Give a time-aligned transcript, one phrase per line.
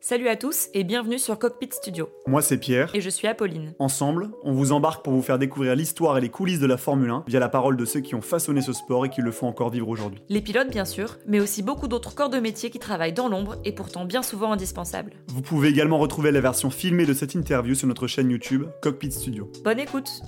[0.00, 2.08] Salut à tous et bienvenue sur Cockpit Studio.
[2.28, 2.94] Moi c'est Pierre.
[2.94, 3.74] Et je suis Apolline.
[3.80, 7.10] Ensemble, on vous embarque pour vous faire découvrir l'histoire et les coulisses de la Formule
[7.10, 9.48] 1 via la parole de ceux qui ont façonné ce sport et qui le font
[9.48, 10.22] encore vivre aujourd'hui.
[10.28, 13.56] Les pilotes bien sûr, mais aussi beaucoup d'autres corps de métier qui travaillent dans l'ombre
[13.64, 15.14] et pourtant bien souvent indispensables.
[15.26, 19.10] Vous pouvez également retrouver la version filmée de cette interview sur notre chaîne YouTube Cockpit
[19.10, 19.50] Studio.
[19.64, 20.22] Bonne écoute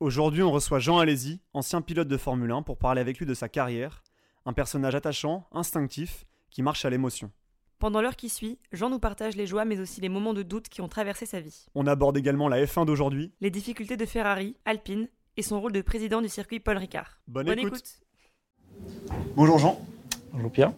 [0.00, 3.34] Aujourd'hui on reçoit Jean Alési, ancien pilote de Formule 1, pour parler avec lui de
[3.34, 4.02] sa carrière,
[4.46, 7.30] un personnage attachant, instinctif, qui marche à l'émotion.
[7.78, 10.68] Pendant l'heure qui suit, Jean nous partage les joies mais aussi les moments de doute
[10.68, 11.66] qui ont traversé sa vie.
[11.74, 15.82] On aborde également la F1 d'aujourd'hui, Les difficultés de Ferrari, Alpine et son rôle de
[15.82, 17.18] président du circuit Paul Ricard.
[17.28, 17.82] Bonne, écoute.
[19.36, 19.80] Bonjour Jean,
[20.32, 20.72] Bonjour Pierre.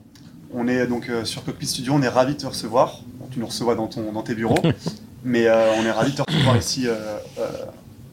[0.53, 3.01] on est donc euh, sur Cockpit Studio, on est ravis de te recevoir.
[3.15, 4.59] Bon, tu nous recevras dans, ton, dans tes bureaux,
[5.25, 7.49] mais euh, on est ravis de te recevoir ici euh, euh,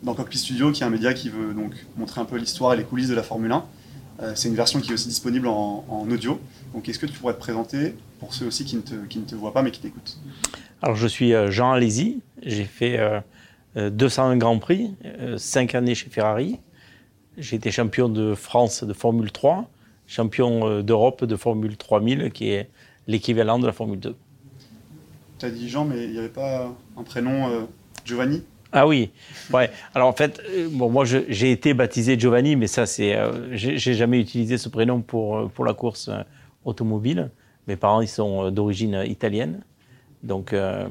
[0.04, 2.78] dans Cockpit Studio, qui est un média qui veut donc montrer un peu l'histoire et
[2.78, 3.66] les coulisses de la Formule 1.
[4.22, 6.40] Euh, c'est une version qui est aussi disponible en, en audio.
[6.76, 9.24] Donc est-ce que tu pourrais te présenter pour ceux aussi qui ne te, qui ne
[9.24, 10.20] te voient pas mais qui t'écoutent?
[10.82, 13.22] Alors je suis euh, Jean Alési, j'ai fait euh,
[13.78, 14.94] euh, 201 Grands Prix,
[15.38, 16.60] 5 années chez Ferrari.
[17.38, 19.70] J'ai été champion de France de Formule 3,
[20.06, 22.70] champion euh, d'Europe de Formule 3000, qui est
[23.08, 24.16] l'équivalent de la Formule 2.
[25.40, 27.62] Tu as dit Jean, mais il n'y avait pas un prénom euh,
[28.04, 28.44] Giovanni?
[28.78, 29.12] Ah oui,
[29.54, 29.70] ouais.
[29.94, 33.94] Alors en fait, euh, bon, moi j'ai été baptisé Giovanni, mais ça c'est, euh, j'ai
[33.94, 36.22] jamais utilisé ce prénom pour euh, pour la course euh,
[36.66, 37.32] automobile.
[37.68, 39.64] Mes parents ils sont euh, d'origine italienne,
[40.24, 40.88] donc euh,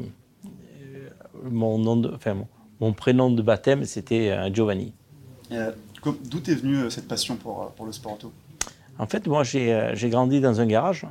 [1.51, 2.37] mon nom, de, enfin
[2.81, 4.93] mon, prénom de baptême c'était euh, Giovanni.
[5.51, 8.33] D'où t'es venue cette passion pour, pour le sport auto?
[8.99, 11.07] En fait, moi j'ai grandi dans un garage.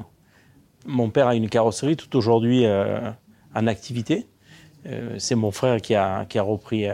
[0.86, 3.10] Mon père a une carrosserie tout aujourd'hui euh,
[3.56, 4.28] en activité.
[4.86, 6.86] Euh, c'est mon frère qui a, qui a repris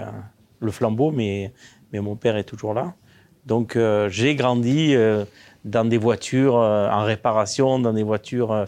[0.59, 1.52] le flambeau, mais,
[1.92, 2.94] mais mon père est toujours là.
[3.45, 3.78] Donc
[4.09, 4.95] j'ai grandi
[5.66, 8.66] dans des voitures euh, en réparation, dans des voitures euh,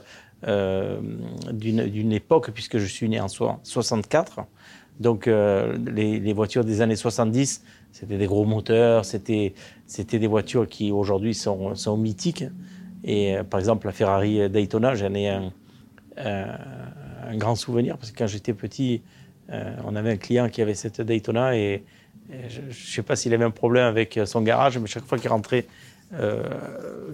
[0.47, 0.99] euh,
[1.51, 4.41] d'une époque, puisque je suis né en soi- 64.
[4.99, 9.53] Donc les, les voitures des années 70, c'était des gros moteurs, c'était
[9.87, 12.43] des voitures qui aujourd'hui sont, sont mythiques.
[13.03, 15.51] Et par exemple, la Ferrari Daytona, j'en ai un,
[17.33, 19.01] grand souvenir parce que quand j'étais petit,
[19.49, 21.83] on avait un client qui avait cette Daytona et,
[22.47, 25.29] je ne sais pas s'il avait un problème avec son garage, mais chaque fois qu'il
[25.29, 25.65] rentrait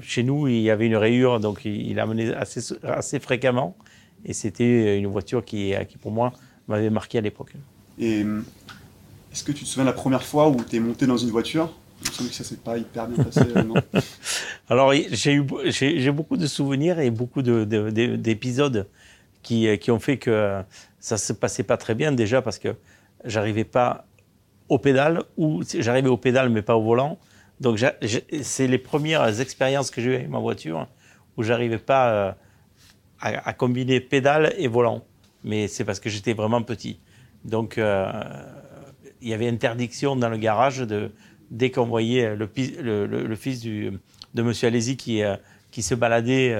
[0.01, 3.77] chez nous, il y avait une rayure, donc il, il amenait assez, assez fréquemment.
[4.25, 6.33] Et c'était une voiture qui, qui pour moi,
[6.67, 7.53] m'avait marqué à l'époque.
[7.99, 8.41] Et euh,
[9.31, 11.29] est-ce que tu te souviens de la première fois où tu es monté dans une
[11.29, 11.71] voiture?
[12.03, 13.75] Il me semble que ça s'est pas hyper bien passé, euh, non?
[14.69, 18.87] Alors, j'ai eu j'ai beaucoup de souvenirs et beaucoup de- de- de- d'épisodes
[19.43, 20.61] qui, qui ont fait que
[20.99, 22.11] ça se passait pas très bien.
[22.11, 22.75] Déjà parce que
[23.23, 24.05] j'arrivais pas
[24.69, 27.17] au pédale ou j'arrivais au pédale mais pas au volant.
[27.59, 27.83] Donc,
[28.41, 30.87] c'est les premières expériences que j'ai eues avec ma voiture
[31.37, 32.31] où j'arrivais pas euh,
[33.19, 35.03] à, combiner pédale et volant.
[35.43, 36.99] Mais c'est parce que j'étais vraiment petit.
[37.45, 38.11] Donc, euh,
[39.21, 40.85] il y avait interdiction dans le garage
[41.49, 45.35] dès qu'on voyait le, fils de Monsieur Alési qui, euh,
[45.79, 46.55] se baladait,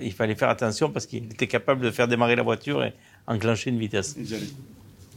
[0.00, 2.94] il fallait faire attention parce qu'il était capable de faire démarrer la voiture et
[3.26, 4.16] enclencher une vitesse.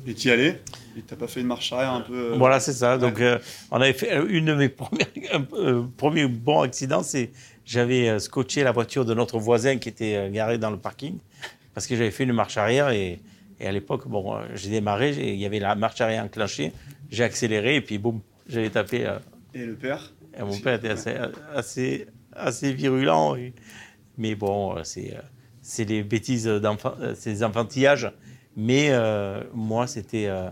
[0.06, 0.12] Et.
[0.12, 0.62] Et t'y allais
[0.98, 2.98] Et t'as pas fait une marche arrière un peu euh, Voilà, c'est ça.
[2.98, 3.40] Donc, euh,
[3.72, 5.08] on avait fait euh, une de mes premières,
[5.54, 7.32] euh, premiers bons accidents, c'est
[7.66, 11.18] j'avais scotché la voiture de notre voisin qui était garé dans le parking
[11.74, 13.20] parce que j'avais fait une marche arrière et,
[13.60, 16.74] et à l'époque, bon, j'ai démarré, il y avait la marche arrière enclenchée,
[17.10, 19.06] j'ai accéléré et puis boum, j'avais tapé.
[19.06, 19.18] euh,
[19.54, 21.14] Et le père Et mon père était assez,
[21.56, 23.36] assez, assez virulent.
[23.38, 23.54] et-
[24.18, 25.16] mais bon, c'est,
[25.86, 28.12] les bêtises des enfantillages.
[28.56, 30.28] Mais euh, moi, c'était.
[30.28, 30.50] euh,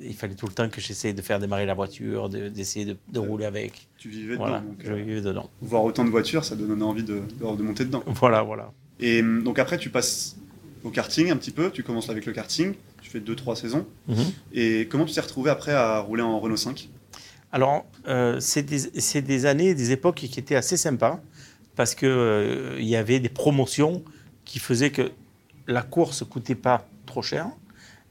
[0.00, 2.96] il fallait tout le temps que j'essaye de faire démarrer la voiture, de- d'essayer de,
[3.12, 3.88] de rouler avec.
[3.98, 4.44] Tu vivais dedans.
[4.44, 5.50] Voilà, donc, je euh, vivais dedans.
[5.60, 8.02] voir autant de voitures, ça donne envie de, de, de monter dedans.
[8.06, 8.72] Voilà, voilà.
[9.00, 10.36] Et euh, donc après, tu passes
[10.84, 11.70] au karting un petit peu.
[11.70, 12.74] Tu commences avec le karting.
[13.02, 13.84] Tu fais 2-3 saisons.
[14.08, 14.16] Mhm.
[14.52, 16.88] Et comment tu t'es retrouvé après à rouler en Renault 5
[17.52, 21.20] Alors, euh, c'est des, c'est des années, des époques qui étaient assez sympas
[21.76, 24.02] parce qu'il il y avait des promotions
[24.44, 25.10] qui faisaient que
[25.66, 27.50] la course ne coûtait pas trop cher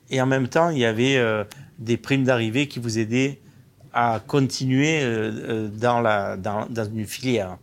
[0.10, 1.44] et en même temps, il y avait euh,
[1.78, 3.40] des primes d'arrivée qui vous aidaient
[3.94, 7.58] à continuer euh, euh, dans, la, dans, une filière.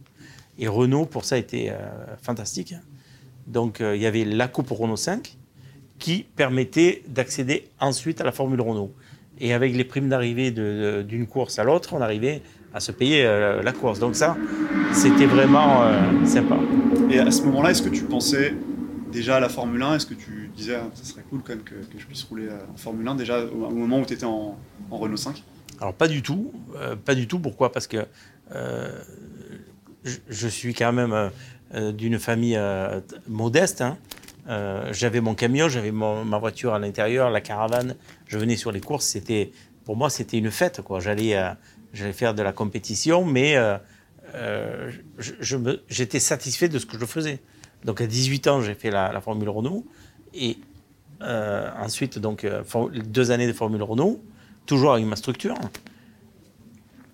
[0.59, 1.71] Et Renault, pour ça, était
[2.23, 2.75] fantastique.
[3.47, 5.37] Donc, il y avait la Coupe Renault 5
[5.99, 8.91] qui permettait d'accéder ensuite à la Formule Renault.
[9.39, 12.41] Et avec les primes d'arrivée d'une course à l'autre, on arrivait
[12.73, 13.23] à se payer
[13.63, 13.99] la course.
[13.99, 14.35] Donc ça,
[14.95, 15.85] c'était vraiment
[16.25, 16.57] sympa.
[17.11, 18.55] Et à ce moment-là, est-ce que tu pensais
[19.13, 21.75] déjà à la Formule 1 Est-ce que tu disais, ça serait cool quand même que,
[21.97, 24.59] je puisse rouler euh, en Formule 1 déjà au, moment où tu étais en,
[24.91, 25.43] en Renault 5
[25.81, 27.39] Alors pas du tout, euh, pas du tout.
[27.39, 27.73] Pourquoi?
[27.73, 28.07] Parce que
[28.53, 28.99] euh,
[30.05, 31.31] je, suis quand même
[31.93, 32.59] d'une famille
[33.29, 33.83] modeste.
[33.83, 33.99] hein.
[34.93, 37.97] J'avais mon camion, j'avais ma voiture à l'intérieur, la caravane.
[38.27, 39.07] Je venais sur les courses.
[39.07, 39.53] C'était,
[39.85, 40.81] pour moi, c'était une fête.
[40.81, 41.01] Quoi.
[41.01, 41.37] J'allais,
[41.93, 43.57] j'allais faire de la compétition, mais
[45.89, 47.41] j'étais satisfait de ce que je faisais.
[47.85, 49.87] Donc à 18 ans, j'ai fait la, Formule Renault.
[50.37, 50.59] Et
[51.21, 52.47] ensuite, donc,
[52.93, 54.23] deux années de Formule Renault,
[54.67, 55.57] toujours avec ma structure.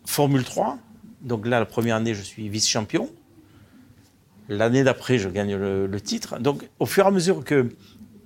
[0.04, 0.78] Formule 3.
[1.22, 3.08] Donc là, la première année, je suis vice-champion.
[4.48, 6.38] L'année d'après, je gagne le, titre.
[6.40, 7.68] Donc, au fur et à mesure que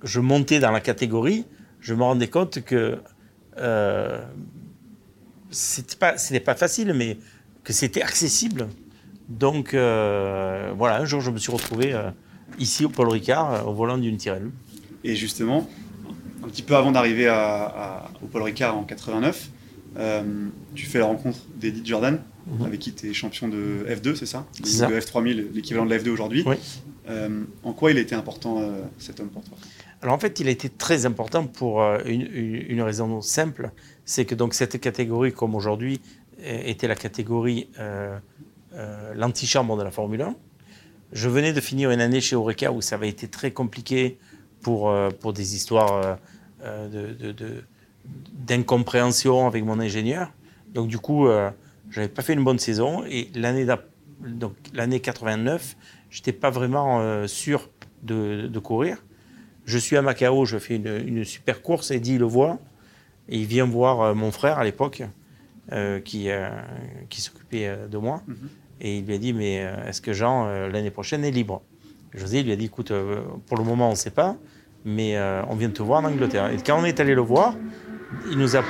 [0.03, 1.45] je montais dans la catégorie,
[1.79, 2.99] je me rendais compte que
[3.59, 4.21] euh,
[5.51, 7.17] c'était pas, facile, mais
[7.63, 8.67] que c'était accessible.
[9.29, 12.09] Donc, euh, voilà, un jour, je me suis retrouvé euh,
[12.59, 14.49] ici au Paul Ricard, euh, au volant d'une Tyrrell.
[15.07, 15.67] Et justement,
[16.43, 17.29] un petit peu avant d'arriver
[18.21, 19.49] au Paul Ricard en 89,
[20.75, 22.65] tu fais la rencontre d'Edith Jordan, Mhm.
[22.65, 24.45] avec qui tu es champion de F2, c'est ça?
[24.61, 26.45] De F3000, l'équivalent de la F2 aujourd'hui.
[27.09, 29.57] Euh, en quoi il a été important euh, cet homme pour toi?
[30.01, 33.71] Alors en fait, il a été très important pour euh, une, raison simple,
[34.05, 36.01] c'est que donc cette catégorie, comme aujourd'hui,
[36.43, 37.67] était la catégorie
[39.15, 40.35] l'antichambre de la Formule 1.
[41.13, 44.19] Je venais de finir une année chez Oreca où ça avait été très compliqué
[44.67, 46.17] pour, pour des histoires
[48.33, 50.33] d'incompréhension de, avec mon ingénieur.
[50.73, 51.25] Donc du coup,
[51.89, 53.65] j'avais pas fait une bonne saison et l'année
[54.19, 55.75] donc l'année 89,
[56.09, 57.69] j'étais pas vraiment euh, sûr
[58.03, 59.03] de, de, courir.
[59.65, 62.59] Je suis à Macao, je fais une, une super course, Eddie le voit
[63.29, 65.03] et il vient voir euh, mon frère à l'époque
[65.71, 66.29] euh, qui,
[67.09, 68.49] qui s'occupait de moi mhm.
[68.81, 69.55] et il lui a dit mais
[69.85, 71.61] est-ce que Jean l'année prochaine est libre?
[72.13, 72.91] José lui a dit écoute
[73.45, 74.37] pour le moment on ne sait pas
[74.87, 75.19] mais
[75.49, 76.49] on vient de te voir en Angleterre.
[76.51, 77.55] Et quand on est allé le voir,
[78.31, 78.63] il nous a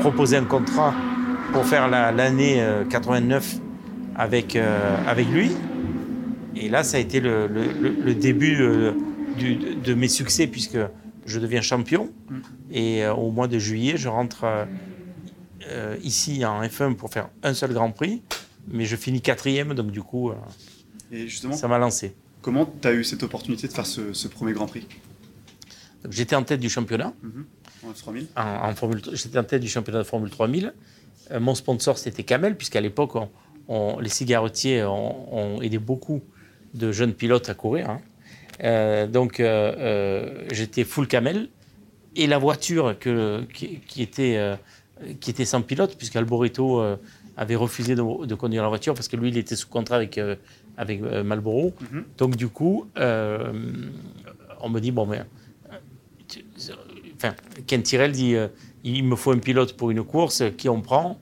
[0.00, 0.92] proposé un contrat
[1.52, 3.58] pour faire l'année 89 euh,
[4.16, 5.52] avec, euh, avec lui.
[6.56, 8.92] Et là, ça a été le, le, début euh,
[9.38, 10.78] du, de mes succès puisque
[11.26, 12.10] je deviens champion.
[12.28, 12.36] Mm.
[12.72, 14.46] Et au mois de juillet, je rentre
[16.02, 18.22] ici en F1 pour faire un seul Grand Prix.
[18.68, 20.30] Mais je finis quatrième, donc du coup,
[21.10, 22.14] Et justement, ça m'a lancé.
[22.40, 24.86] Comment tu as eu cette opportunité de faire ce, premier Grand Prix?
[26.10, 27.12] J'étais en tête du championnat.
[27.24, 27.44] Mm-hmm.
[28.36, 30.72] En 3000 J'étais en tête du championnat de Formule 3000.
[31.30, 33.12] Euh, mon sponsor, c'était Camel, puisqu'à l'époque,
[33.68, 36.22] les cigarettiers ont, aidé beaucoup
[36.74, 37.90] de jeunes pilotes à courir.
[37.90, 38.00] Hein.
[38.64, 41.48] Euh, donc, euh, j'étais full Camel.
[42.14, 44.58] Et la voiture qui, était,
[45.18, 46.82] qui était sans pilote, puisqu'Alboreto
[47.38, 50.20] avait refusé de, conduire la voiture parce que lui, il était sous contrat avec,
[50.76, 51.72] avec Marlboro.
[51.90, 52.04] Mhm.
[52.18, 55.22] Donc, du coup, on me dit bon, mais.
[57.22, 57.34] Enfin,
[57.66, 58.36] Ken Tyrell dit
[58.84, 61.20] il me faut un pilote pour une course, qui on prend?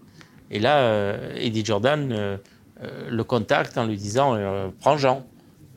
[0.51, 2.37] Et là, euh, Eddie Jordan euh,
[2.83, 4.37] euh, le contacte en lui disant
[4.81, 5.27] Prends Jean,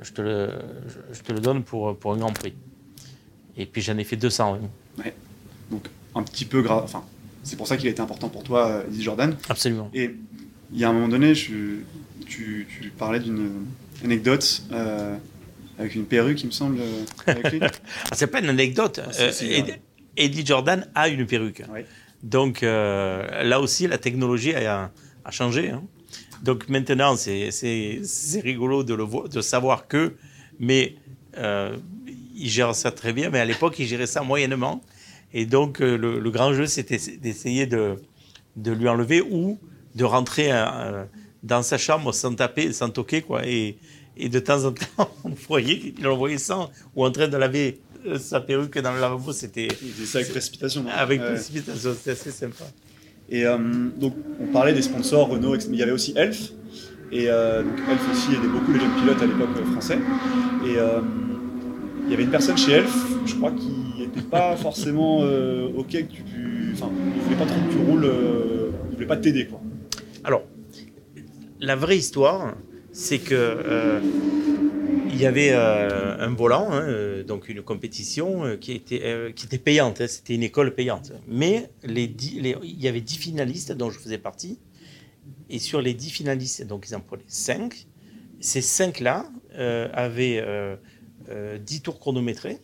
[0.01, 0.49] je te le,
[1.11, 2.53] je, te le donne pour, pour un Grand Prix.
[3.55, 4.59] Et puis j'en ai fait 200.
[4.97, 5.13] Ouais.
[5.69, 6.83] Donc un petit peu grave.
[6.83, 7.03] Enfin,
[7.43, 9.35] c'est pour ça qu'il a été important pour toi, Eddie Jordan.
[9.49, 9.91] Absolument.
[9.93, 10.15] Et
[10.71, 11.85] il y a un moment donné, tu,
[12.25, 12.65] tu,
[12.97, 13.65] parlais d'une
[14.03, 14.63] anecdote
[15.77, 16.79] avec une perruque, il me semble.
[17.27, 18.99] Ah, c'est pas une anecdote.
[19.05, 19.31] Ah,
[20.17, 21.63] Eddie Jordan a une perruque.
[22.21, 24.91] Donc euh, là aussi, la technologie a,
[25.29, 25.69] changé.
[25.69, 25.83] Hein.
[26.41, 27.49] Donc maintenant, c'est
[28.43, 30.15] rigolo de, le de savoir que,
[30.59, 30.95] mais
[31.37, 31.77] euh,
[32.35, 34.81] il gère ça très bien, mais à l'époque, il gérait ça moyennement.
[35.33, 37.95] Et donc euh, le, grand jeu, c'était d'essayer de,
[38.55, 39.59] de, lui enlever ou
[39.95, 40.51] de rentrer
[41.43, 43.21] dans sa chambre sans taper, sans toquer.
[43.21, 43.77] Quoi, et,
[44.15, 47.79] et de temps en temps, on voyait qu'il envoyait sans, ou en train de laver
[48.17, 49.67] sa perruque dans le lavabo, c'était.
[50.05, 50.85] ça avec précipitation.
[50.89, 52.65] Avec précipitation, c'était assez sympa.
[53.29, 53.57] Et euh,
[53.97, 56.51] donc, on parlait des sponsors Renault, mais il y avait aussi Elf.
[57.11, 59.99] Et euh, donc Elf aussi aidait beaucoup les jeunes pilotes à l'époque français.
[60.65, 60.75] Et
[62.05, 62.93] il y avait une personne chez Elf,
[63.25, 66.73] je crois, qui n'était pas forcément OK que tu.
[66.73, 68.11] Enfin, il voulait pas trop que tu roules,
[68.89, 69.61] il voulait pas t'aider, quoi.
[70.23, 70.43] Alors,
[71.59, 72.55] la vraie histoire,
[72.91, 74.01] c'est que
[75.13, 79.45] il y avait euh, un volant, hein, euh, donc une compétition euh, qui, était, qui
[79.45, 81.13] était payante, hein, c'était une école payante.
[81.27, 84.59] Mais les, il y avait dix finalistes dont je faisais partie.
[85.49, 87.87] Et sur les dix finalistes, donc ils en prenaient cinq.
[88.39, 89.29] Ces cinq-là
[89.93, 90.43] avaient
[91.59, 92.57] dix tours chronométrés,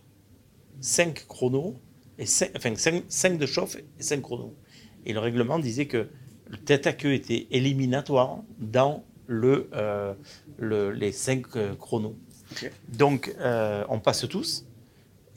[0.82, 1.80] cinq chronos,
[2.18, 2.26] et
[2.56, 4.56] enfin cinq, de chauffe et cinq chronos.
[5.06, 6.10] Et le règlement disait que
[6.48, 9.70] le tête à queue était éliminatoire dans le,
[10.58, 11.46] le les cinq
[11.78, 12.18] chronos.
[12.90, 14.66] Donc, euh, on passe tous.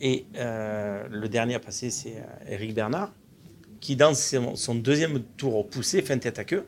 [0.00, 2.14] Et euh, le dernier à passer, c'est
[2.48, 3.12] Eric euh, Bernard,
[3.80, 6.64] qui, dans son deuxième tour au poussé, fait un tête à queue.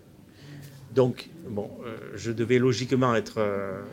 [0.94, 3.40] Donc, bon, euh, je devais logiquement être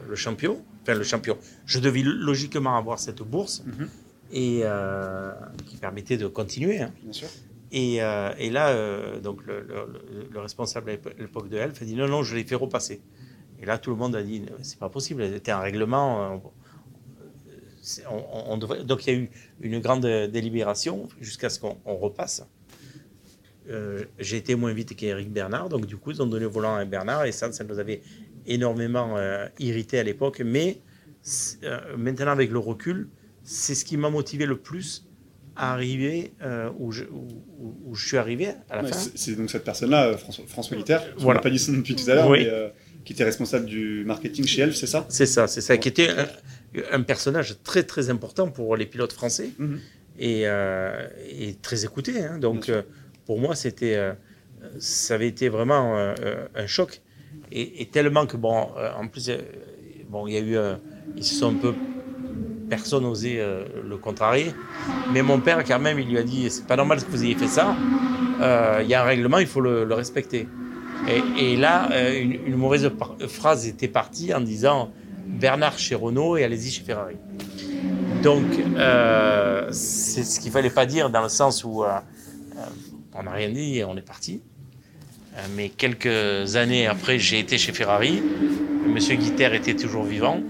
[0.08, 0.62] le champion.
[0.84, 1.38] Enfin, le champion.
[1.66, 3.90] Je devais logiquement avoir cette bourse Mhm.
[4.34, 4.64] et
[5.68, 6.82] qui permettait de continuer.
[6.82, 6.92] hein.
[7.04, 7.28] Bien sûr.
[7.72, 11.86] Et, et là, donc le, le- le- le responsable à l'épo- l'époque de Elf a
[11.86, 13.00] dit non, non, je l'ai fait repasser.
[13.62, 16.34] Et là, tout le monde a dit c'est pas possible, c'était un règlement.
[16.34, 16.38] euh,
[18.10, 19.30] on- on- on devrait- Donc il y a eu
[19.62, 22.46] une grande délibération jusqu'à ce qu'on on repasse.
[23.70, 26.76] Euh, J'ai été moins vite qu'Éric Bernard, donc du coup, ils ont donné le volant
[26.76, 28.02] à Bernard et ça, ça nous avait
[28.48, 30.42] énormément euh, irrité à l'époque.
[30.44, 30.80] Mais
[31.64, 33.10] euh, maintenant, avec le recul,
[33.44, 35.06] c'est ce qui m'a motivé le plus
[35.56, 36.34] à arriver
[36.80, 37.28] où, je, où,
[37.60, 38.98] où- où je suis arrivé à la Ouais, fin.
[39.16, 41.40] c'est donc cette personne-là, François, François Litter, on Voilà.
[41.40, 42.46] n'a pas dit nom depuis tout à l'heure, Oui.
[42.46, 45.06] mais qui était responsable du marketing chez Elf, c'est ça?
[45.10, 46.28] C'est ça, c'est ça, qui était un,
[46.92, 49.80] un personnage très très important pour les pilotes français Mhm.
[50.20, 52.24] et, euh, et très écouté.
[52.24, 52.38] hein.
[52.38, 52.82] Donc euh,
[53.26, 54.14] pour moi, c'était, euh,
[54.80, 55.96] ça avait été vraiment
[56.56, 57.02] un choc.
[57.52, 58.68] Et, et tellement que, bon,
[59.02, 59.30] en plus,
[60.10, 60.56] bon, il y a eu,
[61.18, 61.74] ils se sont un peu,
[62.70, 64.54] personne n'osait euh, le contrarier.
[65.14, 67.36] Mais mon père, quand même, il lui a dit, c'est pas normal que vous ayez
[67.36, 67.76] fait ça.
[68.82, 70.48] Il y a un règlement, il faut le, le respecter.
[71.08, 72.90] Et, là, euh, une, mauvaise
[73.28, 74.92] phrase était partie en disant
[75.26, 77.16] Bernard chez Renault et allez-y chez Ferrari.
[78.24, 78.46] Donc,
[78.78, 81.90] euh, c'est ce qu'il fallait pas dire dans le sens où euh,
[83.14, 84.42] on n'a rien dit et on est parti.
[85.56, 88.22] Mais quelques années après, j'ai été chez Ferrari.
[88.86, 90.42] Monsieur Guiter était toujours vivant.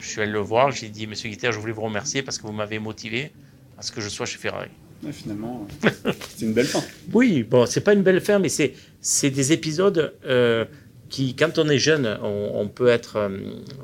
[0.00, 0.72] Je suis allé le voir.
[0.72, 3.30] J'ai dit Monsieur Guiter, je voulais vous remercier parce que vous m'avez motivé
[3.78, 4.70] à ce que je sois chez Ferrari.
[5.04, 6.80] Ouais, Finalement, euh, c'est une belle fin.
[7.12, 10.64] Oui, bon, c'est pas une belle fin, mais c'est c'est des épisodes euh,
[11.08, 13.30] qui, quand on est jeune, on, on peut être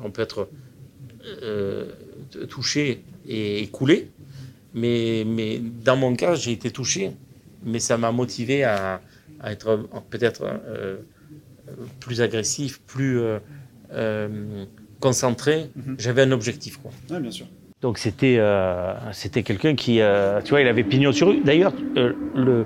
[0.03, 0.49] on peut être
[1.43, 1.85] euh,
[2.49, 4.09] touché et coulé.
[4.73, 7.11] Mais mais dans mon cas, j'ai été touché,
[7.65, 9.01] mais ça m'a motivé à,
[9.41, 10.97] à être peut-être euh,
[11.99, 13.19] plus agressif, plus
[14.99, 15.69] concentré.
[15.75, 15.95] Mhm.
[15.97, 16.91] J'avais un objectif, quoi.
[17.09, 17.47] Ouais, bien sûr.
[17.81, 21.41] Donc c'était euh, c'était quelqu'un qui, euh, tu vois, il avait pignon sur rue.
[21.41, 22.65] D'ailleurs, euh, le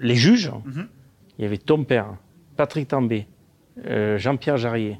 [0.00, 0.88] les juges, Mhm.
[1.38, 2.14] il y avait ton père,
[2.56, 3.26] Patrick Tambay,
[4.16, 4.98] Jean-Pierre Jarrier,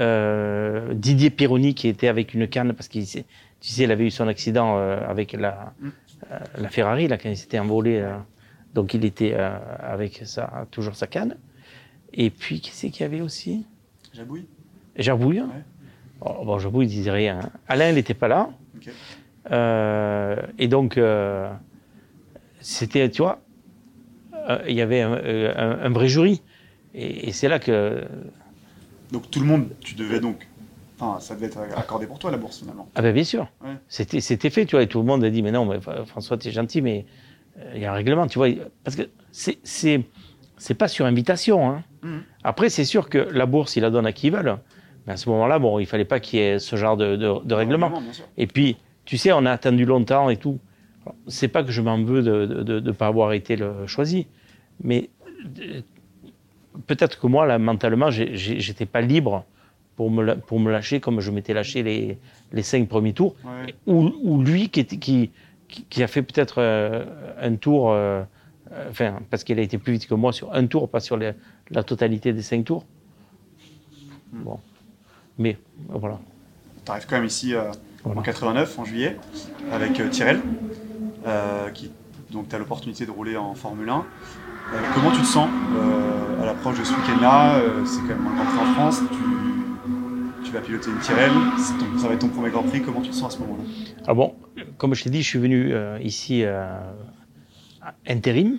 [0.00, 3.24] euh, Didier Pironi qui était avec une canne parce qu'il tu
[3.60, 5.92] sais, il avait eu son accident avec la Mhm.
[6.58, 8.02] la Ferrari là quand il s'était envolé.
[8.74, 11.36] donc il était avec sa, toujours sa canne.
[12.12, 13.66] Et puis qui c'est qu'il y avait aussi?
[14.96, 15.40] Jabouille.
[15.40, 15.64] Ouais.
[16.20, 17.40] Oh, bon, Gerbouille, il disait rien.
[17.68, 18.50] Alain, il n'était pas là.
[19.50, 21.50] Euh, et donc, euh,
[22.60, 23.40] c'était, tu vois,
[24.34, 26.42] euh, il y avait un, un- un vrai jury.
[26.94, 28.04] Et, et c'est là que.
[29.12, 30.46] Donc tout le monde, tu devais donc.
[31.00, 32.88] Enfin, ça devait être accordé pour toi la bourse finalement.
[32.96, 33.46] Ah ben bien sûr.
[33.62, 33.76] Ouais.
[33.88, 34.82] C'était, c'était fait, tu vois.
[34.82, 37.06] Et tout le monde a dit, mais non, mais Fra- François, tu es gentil, mais
[37.60, 38.48] euh, il y a un règlement, tu vois.
[38.82, 40.02] Parce que c'est,
[40.76, 41.70] pas sur invitation.
[41.70, 41.84] Hein.
[42.02, 42.22] Mhm.
[42.42, 44.56] Après, c'est sûr que la bourse, il la donne à qui ils veulent.
[45.06, 47.44] Mais à ce moment-là, bon, il fallait pas qu'il y ait ce genre de, de-
[47.44, 47.88] de règlement.
[48.36, 50.58] Et puis, tu sais, on a attendu longtemps et tout.
[51.26, 54.26] C'est pas que je m'en veux de ne pas avoir été le choisi,
[54.82, 55.08] mais
[55.60, 55.80] euh,
[56.86, 59.44] peut-être que moi, là, mentalement, j'étais pas libre
[59.96, 62.18] pour me, la- pour me lâcher comme je m'étais lâché les,
[62.52, 63.34] les cinq premiers tours.
[63.44, 63.74] Ouais.
[63.86, 65.30] Ou, ou lui qui, était- qui,
[65.68, 67.04] qui, qui a fait peut-être euh,
[67.40, 68.22] un tour, euh,
[68.72, 71.16] euh, enfin, parce qu'il a été plus vite que moi sur un tour, pas sur
[71.16, 71.32] les-
[71.70, 72.84] la totalité des cinq tours.
[74.32, 74.58] Bon.
[75.38, 75.56] Mais
[75.88, 76.18] voilà.
[76.84, 77.70] Tu arrives quand même ici euh,
[78.04, 78.20] Voilà.
[78.20, 79.16] en 89, en juillet,
[79.72, 80.40] avec euh, Tyrrell,
[81.26, 81.90] euh, qui
[82.32, 83.96] donc tu as l'opportunité de rouler en Formule 1.
[83.98, 85.48] Euh, comment tu te sens
[86.42, 89.00] à l'approche de ce week-end-là C'est quand même un Grand Prix en France.
[89.10, 90.98] Tu, tu vas piloter une
[91.78, 92.82] ton- ça va être ton premier Grand Prix.
[92.82, 93.62] Comment tu te sens à ce moment-là?
[94.06, 94.34] Ah bon,
[94.76, 96.44] comme je t'ai dit, je suis venu ici
[98.06, 98.58] intérim,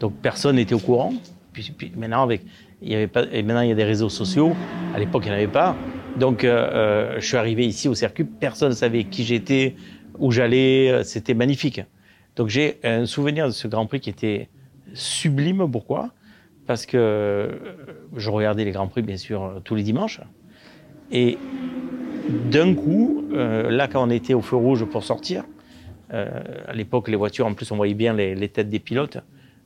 [0.00, 1.12] donc personne n'était au courant.
[1.52, 2.42] Puis, puis maintenant, avec,
[2.82, 4.54] il y avait pas, et maintenant il y a des réseaux sociaux.
[4.94, 5.76] À l'époque, il n'y en avait pas.
[6.18, 9.76] Donc, euh, euh, je suis arrivé ici au circuit, personne ne savait qui j'étais,
[10.18, 10.90] où j'allais.
[10.90, 11.80] euh, C'était magnifique.
[12.36, 14.48] Donc, j'ai un souvenir de ce Grand Prix qui était
[14.94, 15.70] sublime.
[15.70, 16.10] Pourquoi?
[16.66, 17.58] Parce que
[18.16, 20.20] je regardais les Grands Prix, bien sûr, tous les dimanches.
[21.10, 21.38] Et
[22.50, 25.44] d'un coup, là, quand on était au feu rouge pour sortir,
[26.10, 29.18] à l'époque, les voitures, en plus, on voyait bien les, têtes des pilotes.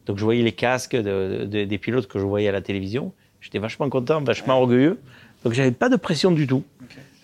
[0.06, 3.12] Donc, je voyais les casques de- de- des pilotes que je voyais à la télévision.
[3.40, 5.00] J'étais vachement content, vachement orgueilleux.
[5.44, 6.64] Donc, j'avais pas de pression du tout.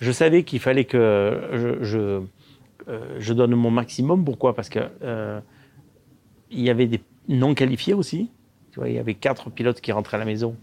[0.01, 1.99] Je savais qu'il fallait que je, je,
[2.89, 4.25] euh, je donne mon maximum.
[4.25, 4.55] Pourquoi?
[4.55, 5.41] Parce que euh,
[6.51, 8.31] il y avait des non qualifiés aussi.
[8.73, 10.57] Tu vois, il y avait quatre pilotes qui rentraient à la maison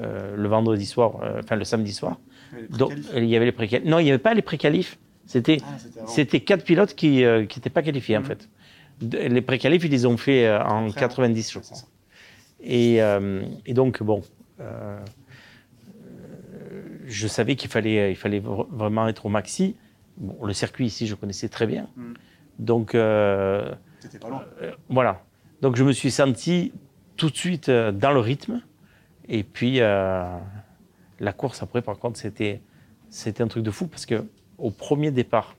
[0.00, 2.18] euh, le vendredi soir, enfin le samedi soir.
[2.70, 3.86] Donc, il y avait les préqualifs.
[3.86, 4.98] Non, il n'y avait pas les préqualifs.
[5.26, 8.26] C'était Ah, c'était quatre pilotes qui n'étaient pas qualifiés, en Mhm.
[8.26, 8.48] fait.
[9.28, 11.78] Les préqualifs, ils les ont fait en Après, 90, je crois.
[12.62, 12.96] Et,
[13.66, 14.22] et donc, bon,
[17.08, 19.76] je savais qu'il fallait, il fallait vr- vraiment être au maxi.
[20.16, 21.88] Bon, le circuit ici, je connaissais très bien.
[21.96, 22.12] Mm.
[22.58, 23.72] Donc, euh,
[24.20, 24.44] pas loin.
[24.62, 25.22] euh, voilà.
[25.62, 26.72] Donc, je me suis senti
[27.16, 28.62] tout de suite euh, dans le rythme.
[29.28, 30.24] Et puis, euh,
[31.20, 32.60] la course après, par contre, c'était,
[33.10, 34.24] c'était un truc de fou parce que
[34.58, 35.56] au premier départ,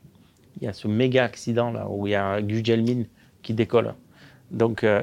[0.59, 3.03] il y a ce méga accident là où il y a Gugelmin
[3.41, 3.93] qui décolle.
[4.51, 5.01] Donc, euh,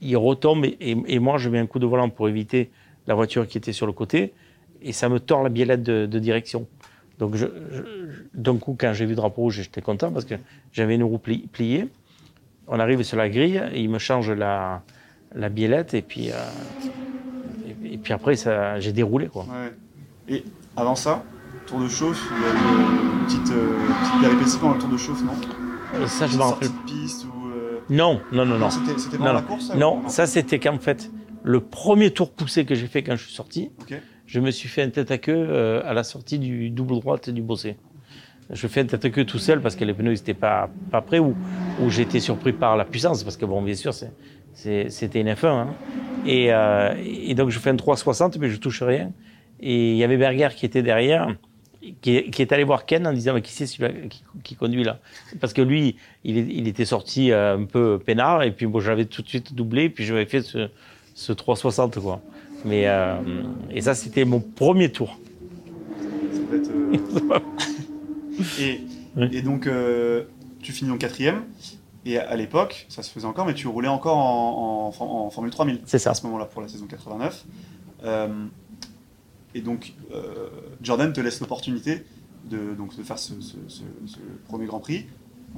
[0.00, 2.70] il retombe et, et- et moi, je mets un coup de volant pour éviter
[3.06, 4.34] la voiture qui était sur le côté
[4.84, 6.66] et ça me tord la biellette de, de direction.
[7.18, 7.82] Donc, je, je-
[8.34, 10.34] d'un coup, quand j'ai vu le drapeau rouge, j'étais content parce que
[10.72, 11.88] j'avais une roue pli- pliée.
[12.66, 14.82] On arrive sur la grille, et il me change la,
[15.34, 16.34] la biellette et puis, euh,
[17.84, 19.28] et, et puis après, ça, j'ai déroulé.
[19.28, 19.44] Quoi.
[19.44, 19.72] Ouais.
[20.28, 20.44] Et
[20.76, 21.22] avant ça,
[21.66, 25.22] tour de chauffe, il y a une petite, euh, petite pendant le tour de chauffe,
[25.24, 25.32] non?
[25.94, 26.70] Euh, Ça, je m'en rappelle.
[26.86, 27.48] piste ou.
[27.48, 28.70] euh, Non, non, non, non.
[28.70, 29.46] C'était c'était pendant Non, la non.
[29.46, 31.10] course ça, Non, ou ça c'était qu'en fait,
[31.42, 33.94] le premier tour poussé que j'ai fait quand je suis sorti, Ok.
[34.26, 37.30] Je me suis fait un tête à queue euh, à la sortie du double droite
[37.30, 37.76] du Bossé.
[38.50, 41.00] Je fais un tête à queue tout seul parce que les pneus n'étaient pas, pas
[41.00, 41.34] prêts ou,
[41.80, 43.92] ou été surpris par la puissance parce que bon, bien sûr,
[44.54, 45.46] c'était une F1.
[45.46, 45.74] hein.
[46.26, 49.12] Et, euh, et donc je fais un 360 mais je touche rien.
[49.60, 51.34] Et il y avait Berger qui était derrière,
[52.02, 54.84] qui, qui est allé voir Ken en disant mais qui c'est celui-là qui, qui conduit
[54.84, 55.00] là?
[55.40, 59.06] Parce que lui, il, il était sorti euh, un peu peinard et puis bon, j'avais
[59.06, 60.68] tout de suite doublé puis j'avais fait ce,
[61.14, 62.20] ce 360 quoi.
[62.64, 63.16] Mais euh,
[63.70, 65.18] et ça c'était mon premier tour.
[66.00, 67.38] Ça euh,
[68.60, 68.80] et,
[69.16, 69.28] Oui.
[69.32, 70.24] et donc, euh,
[70.62, 71.42] tu finis en quatrième.
[72.06, 75.50] Et à l'époque, ça se faisait encore, mais tu roulais encore en, en, en Formule
[75.50, 76.10] 3000 C'est ça.
[76.10, 77.44] à ce moment-là pour la saison 89.
[78.04, 78.28] Euh,
[79.54, 80.48] et donc, euh,
[80.82, 82.02] Jordan te laisse l'opportunité
[82.50, 84.18] de, donc, de faire ce, ce- ce- ce
[84.48, 85.06] premier Grand Prix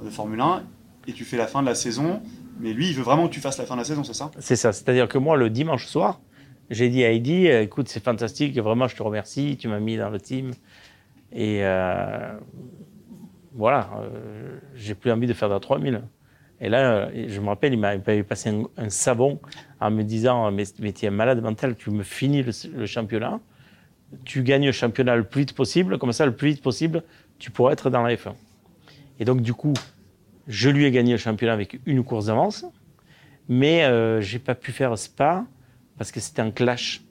[0.05, 0.63] de Formule 1
[1.09, 2.21] et tu fais la fin de la saison.
[2.61, 4.31] Mais lui, il veut vraiment que tu fasses la fin de la saison, c'est ça?
[4.39, 4.73] C'est ça.
[4.73, 6.21] C'est-à-dire que moi, le dimanche soir,
[6.71, 9.97] j'ai dit à Heidi, euh, écoute, c'est fantastique, vraiment, je te remercie, tu m'as mis
[9.97, 10.51] dans le team.
[11.33, 12.37] Et euh,
[13.55, 16.03] voilà, euh, j'ai plus envie de faire de la 3000.
[16.61, 19.41] Et là, euh, je me rappelle, il m'a- il m'avait passé un, un savon
[19.81, 22.87] en me disant, mais, mais tu es un malade mental, tu me finis le, le
[22.87, 23.41] championnat,
[24.25, 27.03] tu gagnes le championnat le plus vite possible, comme ça, le plus vite possible,
[27.39, 28.35] tu pourras être dans la F1.
[29.21, 29.75] Et donc, du coup,
[30.49, 32.65] je lui ai gagné le championnat avec une course d'avance.
[33.49, 35.45] Mais euh, j'ai pas pu faire Spa
[35.99, 37.03] parce que c'était un clash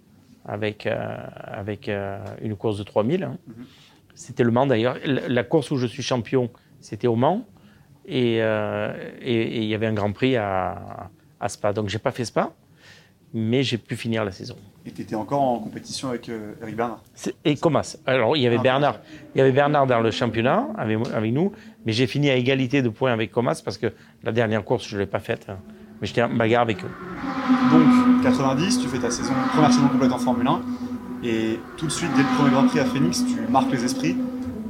[0.46, 3.24] avec, euh, avec euh, une course de 3000.
[3.24, 3.38] hein.
[3.48, 3.66] Mhm.
[4.14, 4.98] C'était le Mans d'ailleurs.
[5.06, 7.46] La, course où je suis champion, c'était au Mans.
[8.06, 11.74] Et euh, il y avait un Grand Prix à, à Spa.
[11.74, 12.54] Donc j'ai pas fait Spa,
[13.34, 14.56] mais j'ai pu finir la saison.
[14.86, 16.30] Et tu étais encore en compétition avec
[16.62, 17.04] Eric Bernard?
[17.44, 17.98] Et Comas.
[18.06, 19.00] Alors il y avait Ah, Bernard,
[19.34, 21.52] il y avait Bernard dans le championnat avec, avec nous,
[21.86, 23.92] mais j'ai fini à égalité de points avec Comas parce que
[24.24, 25.58] la dernière course je l'ai pas faite, hein.
[26.02, 26.92] Mais j'étais en bagarre avec eux.
[27.72, 30.62] Donc, 90, tu fais ta saison, première saison complète en Formule 1.
[31.24, 34.16] Et tout de suite, dès le premier Grand Prix à Phoenix, tu marques les esprits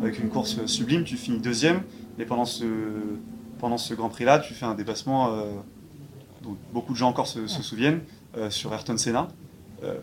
[0.02, 1.04] avec une course sublime.
[1.04, 1.82] Tu finis deuxième.
[2.20, 2.66] Et pendant ce,
[3.60, 5.46] pendant ce Grand Prix-là, tu fais un dépassement euh,
[6.44, 8.02] dont beaucoup de gens encore se, se souviennent
[8.38, 9.28] euh, sur Ayrton Senna.
[9.84, 9.96] Euh,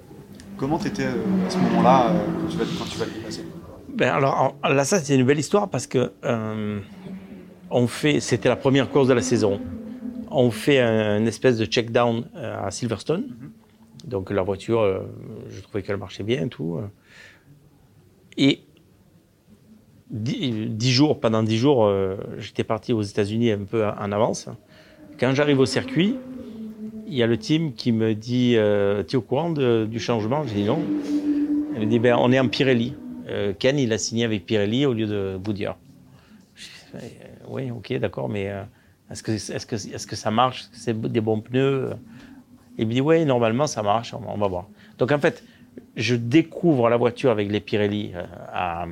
[0.59, 2.13] comment tu étais à ce moment-là
[2.51, 3.47] quand, tu vas, le dépasser?
[3.89, 6.13] Ben alors là, ça c'est une belle histoire parce que
[7.71, 9.59] on fait, c'était la première course de la saison.
[10.35, 13.25] On fait un, une espèce de check down euh, à Silverstone.
[14.05, 15.01] Donc la voiture, euh,
[15.49, 16.77] je trouvais qu'elle marchait bien et tout.
[16.77, 16.87] euh.
[18.37, 18.61] Et
[20.11, 21.91] dix, dix jours, pendant dix jours,
[22.39, 24.49] j'étais parti aux États-Unis un peu en avance.
[25.21, 26.17] Quand j'arrive au circuit,
[27.07, 30.01] il y a le team qui me dit euh, Tu es au courant de- du
[30.01, 30.45] changement?
[30.47, 30.79] J'ai dit non.
[31.75, 32.95] Elle me dit ben, On est en Pirelli.
[33.29, 35.77] Euh, Ken, il a signé avec Pirelli au lieu de Goodyear.
[36.95, 36.99] Euh,
[37.49, 38.63] oui, ok, d'accord, mais euh,
[39.13, 40.63] est-ce que, ça marche?
[40.63, 41.91] Est-ce que c'est des bons pneus?
[42.79, 44.69] Il me dit Oui, normalement, ça marche, on, on va voir.
[44.99, 45.45] Donc en fait,
[45.97, 48.87] je découvre la voiture avec les Pirelli euh, à,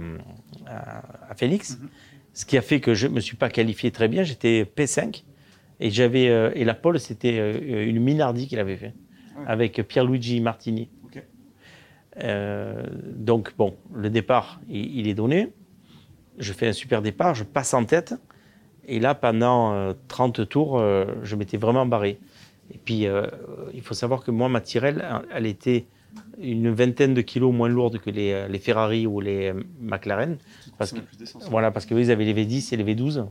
[0.66, 1.88] à, à Phoenix, Mhm.
[2.34, 4.22] ce qui a fait que je ne me suis pas qualifié très bien.
[4.22, 5.24] J'étais P5
[5.80, 8.94] et, j'avais, euh, et la pole, c'était euh, une Minardi qu'il avait fait
[9.38, 9.44] Ouais.
[9.46, 10.88] avec Pierluigi Martini.
[12.22, 12.82] Euh,
[13.14, 15.52] donc, bon, le départ, il, il est donné.
[16.38, 18.14] Je fais un super départ, je passe en tête.
[18.86, 22.18] Et là, pendant euh, 30 tours, euh, je m'étais vraiment barré.
[22.72, 23.26] Et puis, euh,
[23.74, 25.86] il faut savoir que moi, ma Tyrrell, elle était
[26.40, 30.38] une vingtaine de kilos moins lourde que les, euh, les Ferrari ou les McLaren.
[30.78, 30.98] Parce que,
[31.50, 33.26] voilà, parce qu'eux, ils avaient les V10 et les V12.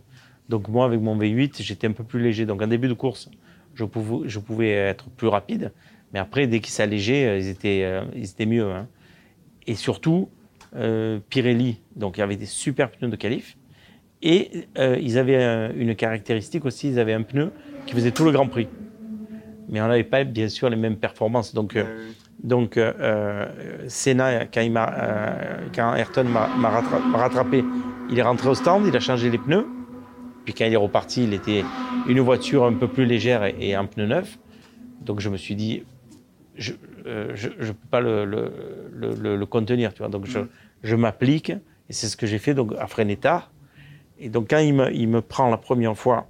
[0.50, 2.46] Donc moi, avec mon V8, j'étais un peu plus léger.
[2.46, 3.30] Donc en début de course,
[3.76, 5.72] je pouvais, je pouvais être plus rapide.
[6.14, 8.66] Mais après, dès qu'ils s'allégeaient, ils étaient, ils étaient mieux.
[8.72, 8.88] hein.
[9.68, 10.30] Et surtout,
[11.30, 13.58] Pirelli, donc il y avait des super pneus de qualif.
[14.22, 17.52] Et euh, ils avaient une caractéristique aussi, ils avaient un pneu
[17.86, 18.68] qui faisait tout le Grand Prix.
[19.70, 21.54] mais on n'avait pas bien sûr les mêmes performances.
[21.54, 22.10] Donc, euh,
[22.44, 23.46] donc euh, euh,
[23.88, 24.92] Senna, quand, il m'a,
[25.76, 27.64] quand Ayrton m'a, m'a rattra- m'a rattrapé,
[28.10, 29.68] il est rentré au stand, il a changé les pneus.
[30.46, 31.64] Puis quand il est reparti, il était
[32.08, 34.40] une voiture un peu plus légère et, et un pneu neuf.
[35.02, 35.84] Donc je me suis dit,
[36.56, 38.52] je ne peux pas le, le,
[38.92, 39.94] le- le- le contenir.
[39.94, 40.10] Tu vois.
[40.10, 40.48] Donc je, Mhm.
[40.84, 43.52] je m'applique, et c'est ce que j'ai fait donc, à freiner tard.
[44.20, 46.28] Et donc quand il me, il me prend la première fois,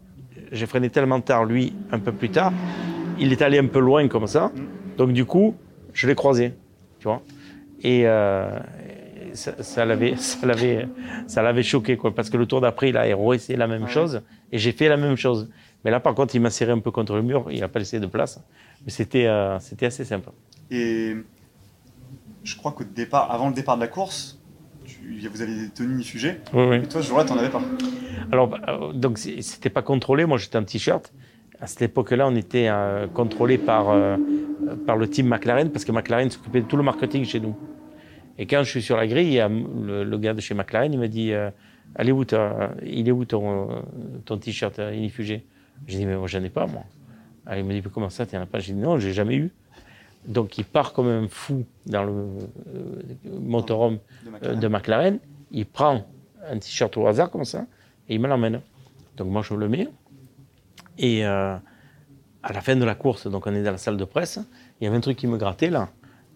[0.52, 2.54] j'ai freiné tellement tard, lui un peu plus tard,
[3.20, 4.52] il est allé un peu loin comme ça.
[4.98, 5.56] Donc du coup,
[5.94, 6.54] je l'ai croisé,
[7.00, 7.22] tu vois.
[7.82, 8.60] Et, euh,
[9.34, 10.88] ça, ça l'avait, ça l'avait,
[11.28, 13.90] ça l'avait choqué, quoi, parce que le tour d'après, il a essayé la même Ouais.
[13.90, 14.22] chose,
[14.52, 15.50] et j'ai fait la même chose.
[15.86, 17.80] Mais là, par contre, il m'a serré un peu contre le mur, il n'a pas
[17.80, 18.42] laissé de place.
[18.86, 20.30] Mais c'était, euh, c'était assez simple.
[20.72, 21.16] Et
[22.44, 24.39] je crois qu'au départ, avant le départ de la course,
[25.32, 26.38] vous aviez des tenues fugées.
[26.54, 26.76] Oui, oui.
[26.78, 27.62] Et toi, ce jour-là, t'en avais pas.
[28.32, 30.26] Alors, bah, euh, donc, c'était pas contrôlé.
[30.26, 31.14] Moi, j'étais en t-shirt.
[31.62, 34.16] À cette époque-là, on était euh, contrôlé par, euh,
[34.86, 37.56] par le team McLaren parce que McLaren s'occupait de tout le marketing chez nous.
[38.38, 40.54] Et quand je suis sur la grille, il y a le, le gars de chez
[40.54, 41.50] McLaren, il me dit euh,
[41.96, 42.24] Allez, où
[42.86, 43.84] il est où ton,
[44.24, 45.44] ton t-shirt inifugé
[45.88, 46.84] J'ai dit Mais moi, j'en ai pas, moi.
[47.46, 48.60] Ah, il me dit Comment ça, tu n'en as pas?
[48.60, 49.52] J'ai dit Non, j'ai jamais eu.
[50.28, 54.60] Donc, il part comme un fou dans le euh, motorhome De euh, McLaren.
[54.60, 55.20] de McLaren,
[55.52, 56.06] il prend
[56.48, 57.66] un t-shirt au hasard comme ça
[58.08, 58.62] et il me l'emmène.
[59.18, 59.88] Donc moi je le mets
[60.98, 61.56] et euh,
[62.44, 64.40] à la fin de la course, donc on est dans la salle de presse,
[64.80, 65.90] il y avait un truc qui me grattait là.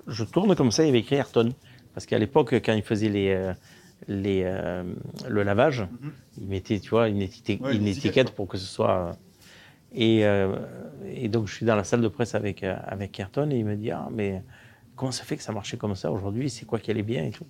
[0.07, 1.53] Je tourne comme ça, il y avait écrit Ayrton
[1.93, 3.53] parce qu'à l'époque quand il faisait les,
[4.09, 4.83] les euh,
[5.29, 6.11] le lavage, Mhm.
[6.41, 9.15] il mettait tu vois une étiquette, Ouais, une une étiquette étiquette, pour que ce soit
[9.93, 10.55] et, euh,
[11.15, 13.65] et donc je suis dans la salle de presse avec euh, avec Ayrton et il
[13.65, 14.41] me dit ah mais
[14.95, 16.49] comment ça fait que ça marchait comme ça aujourd'hui?
[16.49, 17.45] C'est quoi qui allait bien et tout?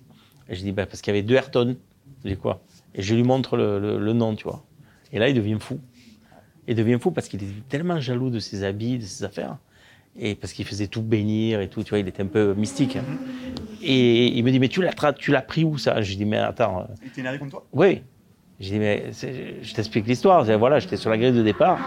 [0.48, 1.76] Et je dis bah parce qu'il y avait deux Ayrton.
[2.24, 2.62] Je dis quoi?
[2.94, 4.62] Et je lui montre le, le- le nom, tu vois.
[5.12, 5.78] Et là il devient fou.
[6.66, 9.58] Il devient fou parce qu'il était tellement jaloux de ses habits, de ses affaires.
[10.16, 12.96] Et parce qu'il faisait tout bénir et tout, tu vois, il était un peu mystique.
[13.82, 16.00] Et il me dit, mais tu l'as, tu l'as pris où ça?
[16.00, 17.66] Je dis, mais attends, Il était énervé contre toi?
[17.72, 18.02] oui.
[18.60, 20.44] Je dis, mais je t'explique l'histoire.
[20.56, 21.78] Voilà, j'étais sur la grille de départ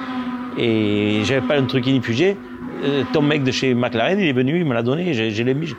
[0.57, 2.37] et j'avais pas un truc inifugé.
[2.83, 5.43] Euh, ton mec de chez McLaren, il est venu, il me l'a donné, j'ai, j'ai
[5.43, 5.73] l'ai mis.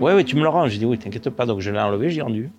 [0.00, 0.66] Ouais, ouais, tu me le rends.
[0.68, 1.44] J'ai dit, oui, t'inquiète pas.
[1.46, 2.50] Donc je l'ai enlevé, j'ai rendu.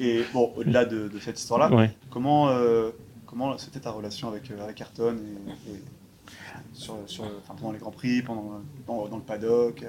[0.00, 1.90] Et bon, au-delà de, de cette histoire-là, Ouais.
[2.10, 2.90] comment, euh,
[3.26, 5.80] comment c'était ta relation avec, euh, avec Ayrton et, et
[6.72, 9.84] sur, sur, enfin, pendant les Grands Prix, pendant, dans, dans le paddock?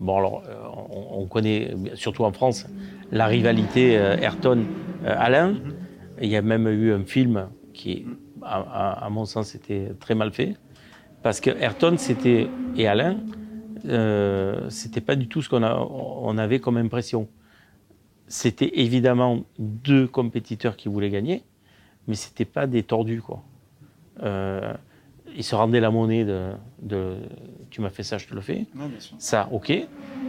[0.00, 0.54] Bon, alors, euh,
[0.90, 2.66] on, on connaît, surtout en France,
[3.10, 5.52] la rivalité euh, Ayrton-Alain.
[5.52, 5.74] Mhm.
[6.20, 10.14] Il y a même eu un film qui, à, à- à mon sens, était très
[10.14, 10.56] mal fait.
[11.22, 13.16] Parce que Ayrton c'était, et Alain,
[13.86, 17.28] euh, c'était pas du tout ce qu'on a- on avait comme impression.
[18.26, 21.42] C'était évidemment deux compétiteurs qui voulaient gagner,
[22.06, 23.42] mais c'était pas des tordus, quoi.
[24.22, 24.74] Euh,
[25.36, 26.50] ils se rendaient la monnaie de,
[26.82, 27.14] de
[27.70, 28.66] tu m'as fait ça, je te le fais.
[28.76, 29.14] Ouais, bien sûr.
[29.18, 29.72] Ça, ok.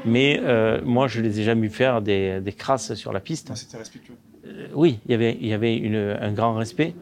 [0.05, 3.53] Mais euh, moi, je les ai jamais vu faire des, des crasses sur la piste.
[3.55, 4.15] C'était respectueux.
[4.45, 6.93] Euh, oui, il y avait, il y avait une- un grand respect.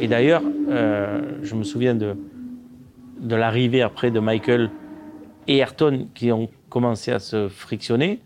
[0.00, 2.16] Et d'ailleurs, euh, je me souviens de,
[3.20, 4.70] de l'arrivée après de Michael
[5.48, 8.20] et Ayrton qui ont commencé à se frictionner.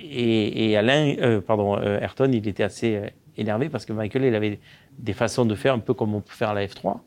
[0.00, 3.00] Et, et Alain, euh, pardon, euh, Ayrton, il était assez
[3.36, 4.60] énervé parce que Michael, il avait
[4.98, 7.00] des façons de faire un peu comme on peut faire à la F3.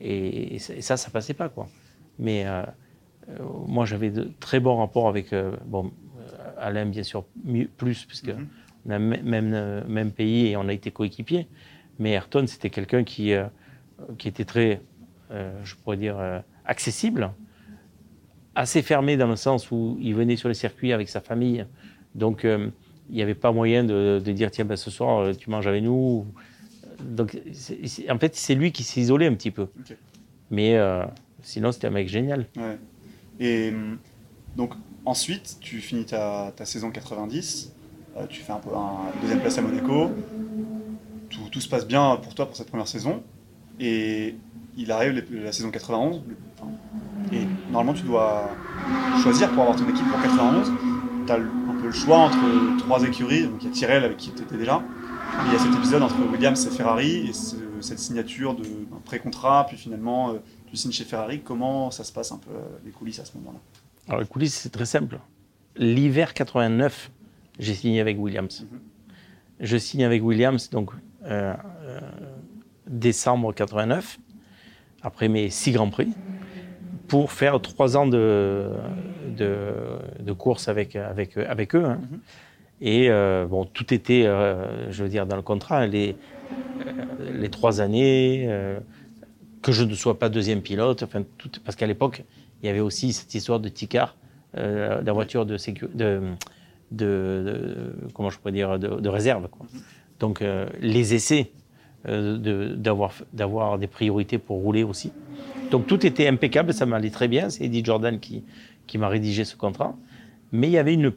[0.00, 1.68] Et, et ça, ça, passait pas, quoi.
[2.18, 2.62] Mais euh,
[3.66, 5.34] moi, j'avais de très bons rapports avec,
[5.66, 5.92] bon,
[6.58, 8.46] Alain, bien sûr, mieux- plus, puisque Mhm.
[8.86, 11.46] on a me- même, même pays et on a été coéquipiers.
[12.00, 13.44] Mais Ayrton, c'était quelqu'un qui, euh,
[14.18, 14.80] qui était très,
[15.30, 17.30] euh, je pourrais dire, euh, accessible,
[18.54, 21.64] assez fermé dans le sens où il venait sur les circuits avec sa famille.
[22.14, 25.66] Donc, il n'y avait pas moyen de, de dire, tiens, ben, ce soir, tu manges
[25.66, 26.26] avec nous.
[27.04, 29.68] Donc, c'est- c'est- en fait, c'est lui qui s'est isolé un petit peu.
[30.50, 30.76] Mais
[31.42, 32.46] sinon, c'était un mec génial.
[32.56, 32.78] Ouais.
[33.38, 33.72] Et
[34.56, 37.72] donc, ensuite, tu finis ta, ta saison 90,
[38.16, 40.10] euh, tu fais un peu un deuxième place à Monaco,
[41.50, 43.22] tout, tout se passe bien pour toi pour cette première saison,
[43.78, 44.34] et
[44.76, 46.70] il arrive la saison 91, le- enfin,
[47.32, 47.40] et
[47.72, 48.50] normalement tu dois
[49.22, 50.70] choisir pour avoir ton équipe pour 91,
[51.26, 52.38] tu as un peu le choix entre
[52.78, 55.56] trois écuries, donc il y a Tyrrell avec qui tu étais déjà, et il y
[55.56, 60.30] a cet épisode entre Williams et Ferrari, et ce- cette signature d'un pré-contrat, puis finalement
[60.30, 63.24] euh, tu signes chez Ferrari, comment ça se passe un peu euh, les coulisses à
[63.24, 63.58] ce moment-là?
[64.08, 65.18] Alors, les coulisses, c'est très simple.
[65.76, 67.10] L'hiver 89,
[67.58, 68.66] j'ai signé avec Williams.
[68.70, 68.78] Mhm.
[69.60, 70.90] Je signe avec Williams, donc
[71.24, 71.54] euh,
[71.84, 72.00] euh,
[72.86, 74.18] décembre 89,
[75.02, 76.12] après mes six grands prix,
[77.08, 78.70] pour faire trois ans de,
[79.36, 79.72] de,
[80.20, 81.84] de course avec, avec, avec eux.
[81.84, 82.00] hein.
[82.10, 82.20] Mhm.
[82.82, 85.86] Et euh, bon, tout était, euh, je veux dire, dans le contrat.
[85.86, 86.16] Les,
[87.34, 88.48] les trois années,
[89.62, 92.24] que je ne sois pas deuxième pilote, enfin, tout, parce qu'à l'époque,
[92.62, 94.16] il y avait aussi cette histoire de TICAR,
[94.56, 96.22] euh, la voiture de, sécu- de,
[96.90, 99.48] de, de- comment je pourrais dire, de, de réserve.
[99.48, 99.66] Quoi.
[100.20, 101.50] Donc, euh, les essais
[102.06, 102.74] euh, de-
[103.32, 105.12] d'avoir des priorités pour rouler aussi.
[105.70, 107.50] Donc, tout était impeccable, ça m'allait très bien.
[107.50, 108.44] C'est Eddie Jordan qui,
[108.86, 109.96] qui m'a rédigé ce contrat.
[110.52, 111.12] Mais il y avait une,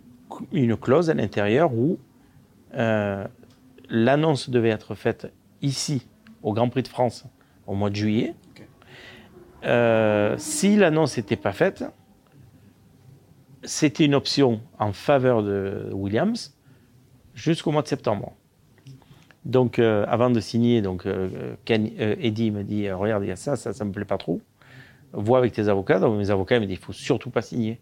[0.51, 1.99] une clause à l'intérieur où
[2.75, 3.25] euh,
[3.89, 6.07] l'annonce devait être faite ici,
[6.41, 7.25] au Grand Prix de France,
[7.67, 8.35] au mois de juillet.
[9.65, 11.85] Euh, si l'annonce n'était pas faite,
[13.63, 16.53] c'était une option en faveur de Williams
[17.33, 18.33] jusqu'au mois de septembre.
[19.45, 23.31] Donc, euh, avant de signer, donc, euh, Ken- euh, Eddie me dit Regarde, il y
[23.31, 24.39] a ça, ça, ça me plaît pas trop.
[25.11, 25.99] Vois avec tes avocats.
[25.99, 27.79] Donc, mes avocats me disent Il faut surtout pas signer.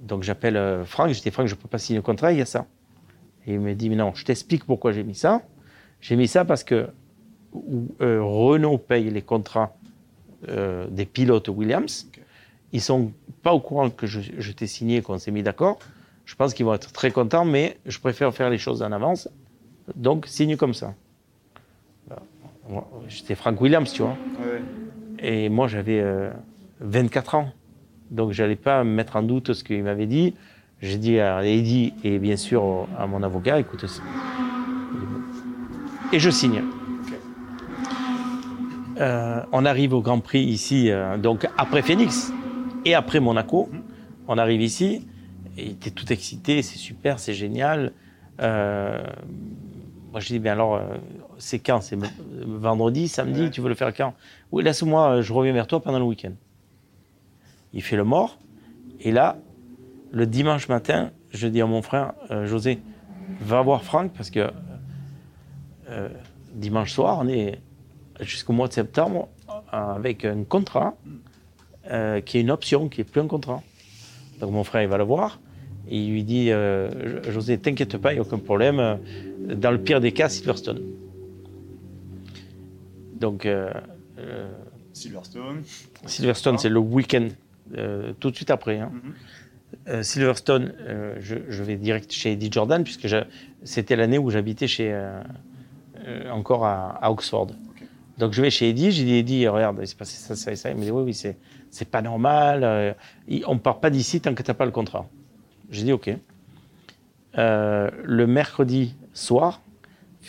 [0.00, 1.12] Donc, j'appelle Franck.
[1.12, 2.66] Je dis Franck, je peux pas signer le contrat, il y a ça.
[3.46, 5.42] Et il me dit Mais non, je t'explique pourquoi j'ai mis ça.
[6.00, 6.88] J'ai mis ça parce que
[8.00, 9.76] Renault paye les contrats
[10.46, 12.06] des pilotes Williams.
[12.08, 12.22] Ok.
[12.72, 15.78] Ils sont pas au courant que je, je t'ai signé, qu'on s'est mis d'accord.
[16.26, 19.28] Je pense qu'ils vont être très contents, mais je préfère faire les choses en avance.
[19.96, 20.94] Donc, signe comme ça.
[22.68, 24.16] Moi, J'étais Frank Williams, tu vois.
[24.40, 24.62] Ouais.
[25.20, 26.30] Et moi, j'avais euh,
[26.80, 27.48] 24 ans.
[28.10, 30.34] Donc, je n'allais pas mettre en doute ce qu'il m'avait dit.
[30.80, 33.84] J'ai dit à Eddie et bien sûr à mon avocat, écoute,
[36.12, 36.62] et je signe.
[39.00, 42.32] Euh, on arrive au Grand Prix ici, euh, donc après Phoenix
[42.84, 43.68] et après Monaco.
[44.26, 45.06] On arrive ici,
[45.56, 47.92] et il était tout excité, c'est super, c'est génial.
[48.40, 49.02] Euh,
[50.18, 50.80] moi, je dis, bien alors, euh,
[51.38, 51.80] c'est quand?
[51.80, 51.96] C'est
[52.44, 53.50] vendredi, samedi, Ouais.
[53.50, 54.14] tu veux le faire quand?
[54.50, 56.32] Oui, laisse-moi, euh, je reviens vers toi pendant le week-end.
[57.72, 58.36] Il fait le mort,
[59.00, 59.36] et là,
[60.10, 62.80] le dimanche matin, je dis à mon frère, euh, José,
[63.40, 64.50] va voir Franck, parce que
[65.88, 66.08] euh,
[66.52, 67.60] dimanche soir, on est
[68.18, 69.28] jusqu'au mois de septembre
[69.70, 70.94] avec un contrat
[72.24, 73.62] qui est une option, qui est plus un contrat.
[74.40, 75.38] Donc mon frère, il va le voir.
[75.88, 76.50] Et il lui dit,
[77.28, 78.98] José, t'inquiète pas, il n'y a aucun problème.
[79.54, 80.80] Dans le pire des cas, Silverstone.
[83.18, 83.72] Donc, euh,
[84.18, 84.48] euh,
[84.92, 85.62] Silverstone.
[86.06, 87.28] Silverstone, c'est le week-end,
[87.76, 88.78] euh, tout de suite après.
[88.78, 88.92] hein.
[88.92, 89.12] Mhm.
[89.88, 90.72] Euh, Silverstone,
[91.20, 93.06] je, je vais direct chez Eddie Jordan, puisque
[93.64, 94.96] c'était l'année où j'habitais chez,
[96.30, 97.48] encore à, à Oxford.
[98.16, 100.56] Donc je vais chez Eddie, j'ai dit Eddie, regarde, il s'est passé ça, ça et
[100.56, 100.70] ça.
[100.70, 101.36] Il me dit oui, oui, c'est,
[101.70, 102.64] c'est pas normal.
[102.64, 102.92] euh,
[103.46, 105.06] on part pas d'ici tant que tu n'as pas le contrat.
[105.70, 106.10] J'ai dit ok.
[107.36, 109.60] Euh, le mercredi soir,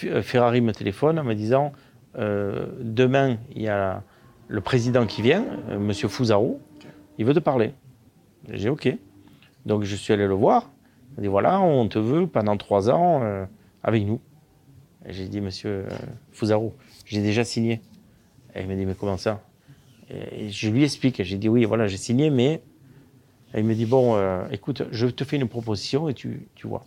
[0.04, 1.72] euh, Ferrari me téléphone en me disant
[2.18, 4.04] euh, demain il y a
[4.48, 6.60] le président qui vient, euh, Monsieur Fusaro,
[7.18, 7.74] il veut te parler.
[8.50, 8.98] J'ai dit ok.
[9.66, 10.72] Donc je suis allé le voir.
[11.18, 13.46] Il dit voilà, on te veut pendant trois ans euh,
[13.84, 14.20] avec nous.
[15.06, 15.86] J'ai dit Monsieur
[16.32, 16.76] Fusaro,
[17.06, 17.82] j'ai déjà signé.
[18.56, 19.42] Et il m'a dit mais comment ça?
[20.10, 21.24] Je lui explique.
[21.24, 22.62] J'ai dit oui, voilà, j'ai signé, mais
[23.56, 24.20] il me dit bon,
[24.52, 26.84] écoute, je te fais une proposition et tu, tu vois.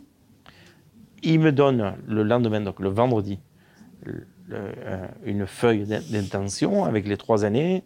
[1.23, 3.39] Il me donne le lendemain, donc le vendredi,
[4.05, 7.85] le- euh, une feuille d'in- d'intention avec les trois années,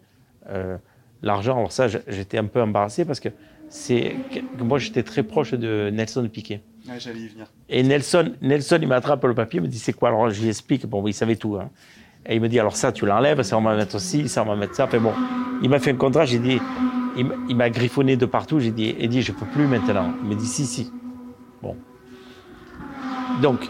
[0.49, 0.77] euh,
[1.21, 1.57] l'argent.
[1.57, 3.29] Alors ça, j'étais un peu embarrassé parce que
[3.69, 4.15] c'est
[4.59, 6.61] moi j'étais très proche de Nelson Piquet.
[6.89, 7.47] Ouais, j'allais y venir.
[7.69, 10.09] Et Nelson, Nelson, il m'attrape le papier, il me dit c'est quoi?
[10.09, 11.57] Alors lui explique, bon, il savait tout.
[11.57, 11.69] hein.
[12.25, 14.45] Et il me dit alors ça, tu l'enlèves, ça on va mettre ci, ça on
[14.47, 14.85] va mettre ça.
[14.85, 15.13] Enfin bon,
[15.61, 16.59] il m'a fait un contrat, j'ai dit,
[17.15, 20.13] il m'a griffonné de partout, j'ai dit, Eddie, je peux plus maintenant.
[20.23, 20.91] Il me dit si, si.
[21.61, 21.75] Bon.
[23.41, 23.69] Donc,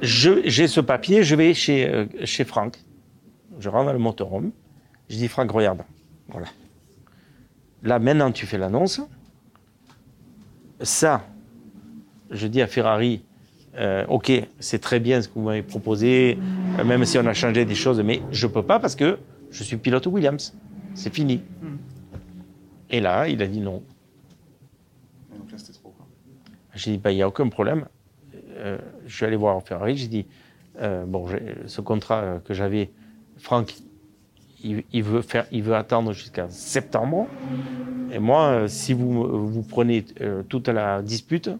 [0.00, 2.78] j'ai ce papier, je vais chez, euh, chez Franck,
[3.58, 4.52] je rentre dans le motorhome,
[5.08, 5.82] je dis Franck, regarde,
[6.28, 6.46] voilà.
[7.82, 9.00] Là maintenant tu fais l'annonce.
[10.80, 11.26] Ça,
[12.30, 13.22] je dis à Ferrari,
[13.76, 16.38] euh, ok, c'est très bien ce que vous m'avez proposé,
[16.78, 19.18] euh, même si on a changé des choses, mais je ne peux pas parce que
[19.50, 20.54] je suis pilote Williams.
[20.94, 21.42] C'est fini.
[22.88, 23.82] Et là, il a dit non.
[25.32, 25.90] Et donc là, c'était trop.
[25.90, 26.06] Quoi.
[26.74, 27.86] J'ai dit, bah, il n'y a aucun problème.
[28.60, 30.26] Euh, je suis allé voir Ferrari, j'ai dit,
[30.80, 31.26] euh, bon,
[31.66, 32.90] ce contrat euh, que j'avais,
[33.38, 33.74] Franck,
[34.62, 37.26] il, il veut faire, il veut attendre jusqu'à septembre.
[38.12, 41.50] Et moi, si vous, vous prenez euh, toute la dispute,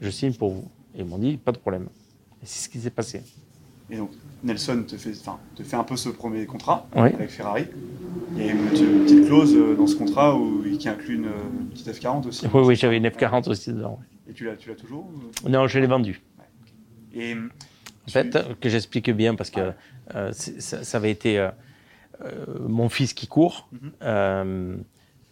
[0.00, 0.68] je signe pour vous.
[0.94, 1.88] Et ils m'ont dit, pas de problème.
[2.42, 3.22] Et c'est ce qui s'est passé.
[3.90, 4.10] Et donc,
[4.42, 7.08] Nelson te fait, enfin, te fait un peu ce premier contrat Oui.
[7.14, 7.66] avec Ferrari.
[8.36, 11.24] Il y a une petite, une petite clause dans ce contrat où, qui inclut une,
[11.60, 12.46] une petite F40 aussi.
[12.52, 13.98] Oui, oui, j'avais une F40 aussi dedans.
[14.28, 15.06] Et tu l'as, tu l'as toujours
[15.44, 16.22] ou- Non, je l'ai vendu.
[17.16, 19.72] Et En fait, que j'explique bien parce que
[20.14, 21.50] euh, ça, ça avait été euh,
[22.22, 23.68] euh, mon fils qui court.
[23.72, 23.92] Mhm.
[24.02, 24.76] Euh,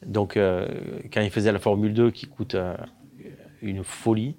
[0.07, 2.57] donc, quand il faisait la Formule 2 qui coûte
[3.61, 4.35] une folie,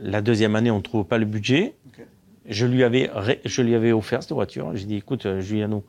[0.00, 1.74] la deuxième année, on ne trouve pas le budget.
[2.48, 3.10] Je lui, avais
[3.44, 4.74] je lui avais offert cette voiture.
[4.76, 5.84] J'ai dit écoute, Juliano,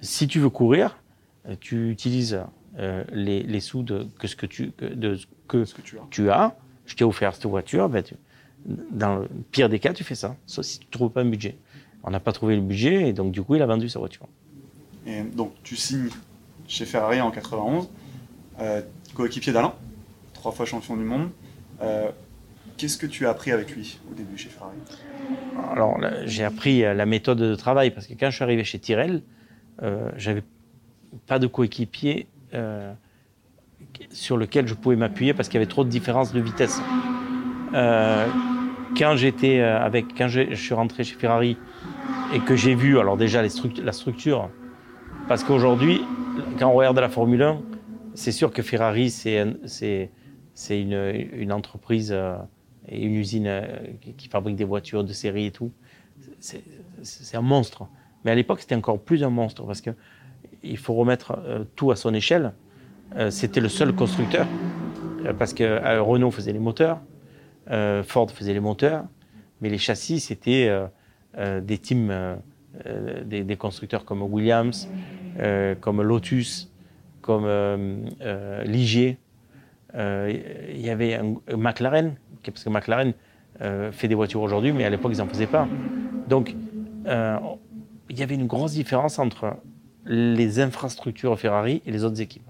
[0.00, 0.96] si tu veux courir,
[1.60, 2.40] tu utilises
[3.12, 6.02] les, les sous de, que ce que tu, que- de que Ce que tu as.
[6.10, 6.56] tu as.
[6.86, 7.88] Je t'ai offert cette voiture.
[7.90, 8.14] Ben tu-
[8.66, 10.36] dans le pire des cas, tu fais ça.
[10.46, 11.56] Sauf si tu ne trouves pas un budget.
[12.04, 14.26] On n'a pas trouvé le budget et donc du coup, il a vendu sa voiture.
[15.06, 16.10] Et donc, tu signes
[16.66, 17.88] chez Ferrari en 91,
[18.60, 18.82] euh,
[19.14, 19.74] coéquipier d'Alain,
[20.34, 21.30] trois fois champion du monde.
[21.80, 22.10] Euh,
[22.76, 24.76] Qu'est-ce que tu as appris avec lui au début chez Ferrari?
[25.72, 28.78] Alors, j'ai appris euh, la méthode de travail parce que quand je suis arrivé chez
[28.78, 29.22] Tyrrell,
[29.82, 30.44] euh, j'avais
[31.26, 32.92] pas de coéquipier euh,
[34.10, 36.80] sur lequel je pouvais m'appuyer parce qu'il y avait trop de différences de vitesse.
[37.74, 38.26] Euh,
[38.96, 41.56] quand j'étais euh, avec, quand je, suis rentré chez Ferrari
[42.34, 44.50] et que j'ai vu, alors déjà la structure,
[45.28, 46.02] parce qu'aujourd'hui,
[46.58, 47.60] quand on regarde la Formule 1,
[48.14, 50.10] c'est sûr que Ferrari c'est un- c'est
[50.54, 52.36] c'est une, une entreprise euh,
[52.88, 53.62] et une usine euh,
[54.16, 55.70] qui, fabrique des voitures de série et tout.
[56.40, 57.86] C'est un monstre.
[58.24, 59.90] Mais à l'époque, c'était encore plus un monstre parce que
[60.64, 61.38] il faut remettre
[61.76, 62.52] tout à son échelle.
[63.30, 64.46] C'était le seul constructeur
[65.38, 66.98] parce que Renault faisait les moteurs,
[67.70, 69.04] euh, Ford faisait les moteurs,
[69.60, 70.86] mais les châssis c'était euh,
[71.36, 72.38] euh, des teams,
[73.24, 74.88] des, constructeurs comme Williams,
[75.80, 76.70] comme Lotus,
[77.22, 77.46] comme
[78.64, 79.18] Ligier.
[79.94, 81.20] Il y avait
[81.56, 83.14] McLaren, parce que McLaren
[83.90, 85.66] fait des voitures aujourd'hui, mais à l'époque ils n'en faisaient pas.
[86.28, 86.54] Donc
[87.06, 89.56] il y avait une grosse différence entre
[90.04, 92.46] les infrastructures Ferrari et les autres équipes.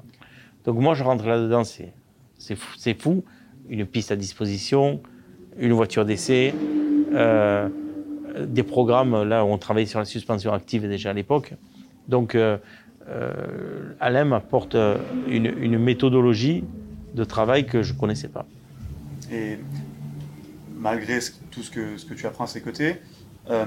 [0.65, 3.25] Donc moi je rentre là-dedans, c'est fou,
[3.69, 5.01] une piste à disposition,
[5.59, 6.55] une voiture d'essai,
[7.13, 7.69] euh,
[8.39, 11.55] des programmes là où on travaillait sur la suspension active déjà à l'époque.
[12.09, 12.59] Donc euh,
[13.11, 16.65] euh, Alain m'apporte euh, une, méthodologie
[17.15, 18.47] de travail que je ne connaissais pas.
[19.33, 19.59] Et
[20.77, 21.19] malgré
[21.51, 22.97] tout ce que, tu apprends à ses côtés,
[23.51, 23.65] euh,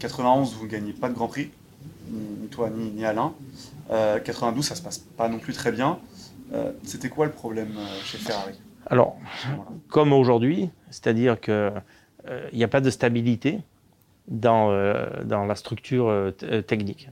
[0.00, 1.50] 91, vous ne gagnez pas de Grand Prix,
[2.10, 3.32] ni, toi ni, Alain.
[3.90, 5.98] Euh, 92, ça se passe pas non plus très bien.
[6.82, 8.58] C'était quoi le problème chez Ferrari?
[8.90, 9.16] Alors,
[9.88, 11.72] comme aujourd'hui, c'est-à-dire qu'il
[12.52, 13.60] n'y a pas de stabilité
[14.30, 17.08] dans, euh, la structure euh, euh, technique.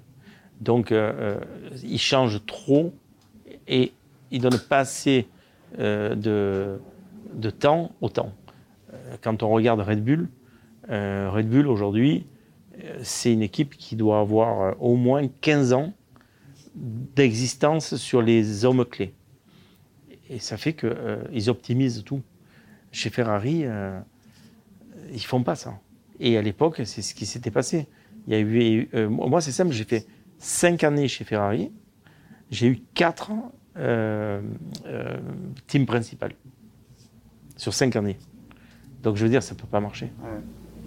[0.61, 1.41] Donc, euh, euh,
[1.83, 2.93] ils changent trop
[3.67, 3.93] et
[4.31, 5.29] ils ne donnent pas assez
[5.79, 8.33] euh, de, temps au temps.
[8.93, 10.29] Euh, Quand on regarde Red Bull,
[10.91, 12.27] euh, Red Bull aujourd'hui,
[12.83, 15.93] euh, c'est une équipe qui doit avoir euh, au moins 15 ans
[16.75, 19.13] d'existence sur les hommes clés.
[20.31, 22.21] Et ça fait qu'ils optimisent tout.
[22.93, 23.99] Chez Ferrari, euh,
[25.13, 25.79] ils font pas ça.
[26.21, 27.87] Et à l'époque, c'est ce qui s'était passé.
[28.27, 30.07] Il y a eu, euh, moi, c'est simple, j'ai fait
[30.39, 31.71] cinq années chez Ferrari.
[32.51, 33.31] J'ai eu quatre
[33.77, 34.41] euh,
[34.87, 35.17] euh,
[35.67, 36.33] teams principales
[37.57, 38.19] sur cinq années.
[39.03, 40.11] Donc, je veux dire, ça peut pas marcher.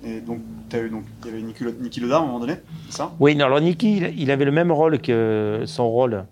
[0.03, 2.25] Et donc, tu as eu, donc, il y avait Niki, Lo- Niki Loda à un
[2.25, 2.55] moment donné,
[2.89, 3.13] ça?
[3.19, 6.25] Oui, non, alors Niki, il, il avait le même rôle que son rôle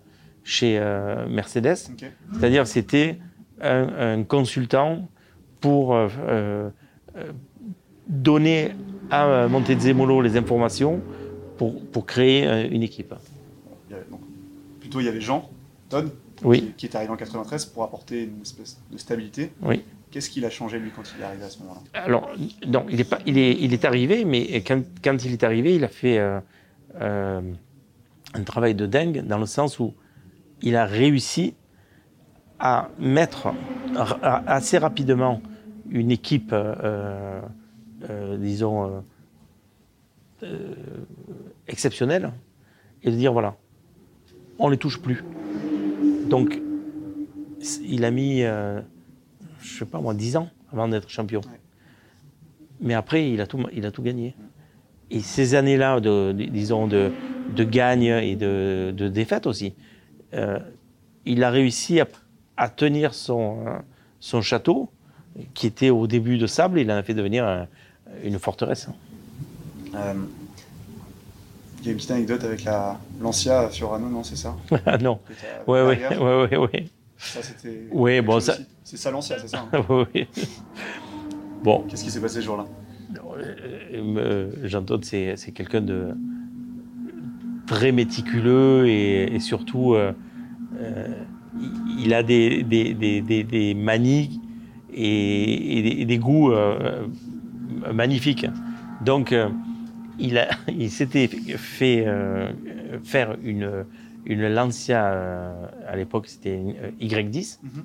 [0.49, 1.75] chez euh, Mercedes.
[2.33, 3.19] C'est-à-dire que c'était
[3.62, 5.07] un, un consultant
[5.62, 6.69] pour euh, euh,
[8.07, 8.71] donner
[9.12, 11.01] à Montezemolo les informations
[11.57, 13.13] pour, pour créer une équipe.
[13.89, 14.21] Il y avait- donc,
[14.79, 15.47] plutôt, il y avait Jean,
[15.89, 16.09] Todd,
[16.43, 19.51] Oui, qui, qui est arrivé en 93 pour apporter une espèce de stabilité.
[19.62, 19.83] oui.
[20.12, 21.81] Qu'est-ce qu'il a changé, lui, quand il est arrivé à ce moment-là?
[21.93, 22.31] Alors,
[22.65, 25.75] non, il est, pas, il est, il est arrivé, mais quand, quand il est arrivé,
[25.75, 26.39] il a fait euh,
[26.99, 27.41] euh,
[28.33, 29.93] un travail de dingue dans le sens où
[30.61, 31.53] il a réussi
[32.59, 33.53] à mettre
[34.47, 35.41] assez rapidement
[35.89, 37.41] une équipe, euh,
[38.09, 39.01] euh, disons,
[40.43, 40.75] euh,
[41.67, 42.31] exceptionnelle
[43.03, 43.55] et de dire voilà,
[44.57, 45.23] on ne les touche plus.
[46.29, 46.61] Donc,
[47.83, 48.81] il a mis, euh,
[49.61, 51.41] je sais pas moi, 10 ans avant d'être champion.
[51.41, 51.59] Ouais.
[52.81, 54.35] Mais après, il a tout, il a tout gagné.
[55.11, 57.11] Et ces années-là, de, de- disons, de,
[57.55, 59.73] de gagne et de, de défaite aussi,
[60.33, 60.59] euh,
[61.25, 62.07] il a réussi à,
[62.57, 63.71] à tenir son, euh,
[64.19, 64.89] son château,
[65.53, 67.67] qui était au début de sable, il en a fait devenir un-
[68.23, 68.87] une forteresse.
[69.95, 70.13] Euh,
[71.81, 74.56] Il y a une petite anecdote avec la Lancia Fiorano, non, c'est ça?
[74.85, 75.19] Ah non.
[75.67, 76.21] Derrière?
[76.21, 76.85] ouais, ouais, ouais.
[77.17, 77.87] Ça, c'était.
[77.91, 78.58] Quelque bon, ça-.
[78.83, 80.27] C'est ça Lancia, c'est ça hein ouais.
[81.63, 82.65] Bon, Qu'est-ce qui s'est passé ce jour-là?
[83.93, 86.15] Euh, Jean-Claude, c'est c'est quelqu'un de
[87.69, 90.11] très méticuleux et, et surtout, euh,
[90.79, 91.07] euh,
[91.99, 94.41] il- a des, des, des, des, des manies
[94.93, 97.05] et, et des, goûts euh,
[97.93, 98.47] magnifiques.
[99.05, 99.33] Donc,
[100.19, 102.51] il, s'était fait euh,
[103.03, 103.85] faire une,
[104.25, 105.05] une Lancia,
[105.87, 107.83] à l'époque c'était une euh, Y10, Mhm.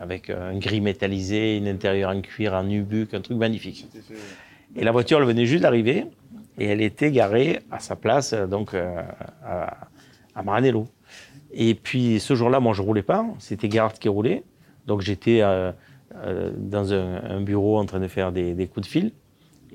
[0.00, 3.86] avec un gris métallisé, une intérieur en cuir, en nubuck, un truc magnifique.
[4.76, 6.06] Et la voiture, elle venait juste d'arriver.
[6.58, 9.02] Et elle était garée à sa place, euh, donc euh,
[9.44, 10.86] à, Maranello.
[11.52, 14.42] Et puis ce jour-là, moi je roulais pas, c'était Gerhard qui roulait.
[14.86, 15.72] Donc j'étais euh,
[16.56, 19.12] dans un, bureau en train de faire des, coups de fil.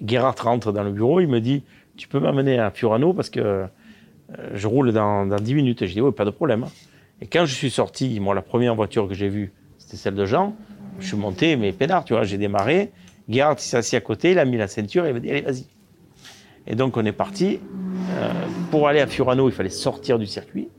[0.05, 1.63] Gerhard rentre dans le bureau, il me dit
[1.97, 3.65] Tu peux m'amener à Furano parce que
[4.53, 5.81] je roule dans, dans 10 minutes.
[5.81, 6.65] Et je dis Oui, pas de problème.
[7.21, 10.25] Et quand je suis sorti, moi, la première voiture que j'ai vue, c'était celle de
[10.25, 10.55] Jean.
[10.99, 12.91] Je suis monté, mais pédard, tu vois, j'ai démarré.
[13.29, 15.41] Gerhard s'est assis à côté, il a mis la ceinture et il m'a dit Allez,
[15.41, 15.65] vas-y.
[16.67, 17.59] Et donc on est parti.
[18.11, 18.31] Euh,
[18.71, 20.69] pour aller à Furano, il fallait sortir du circuit.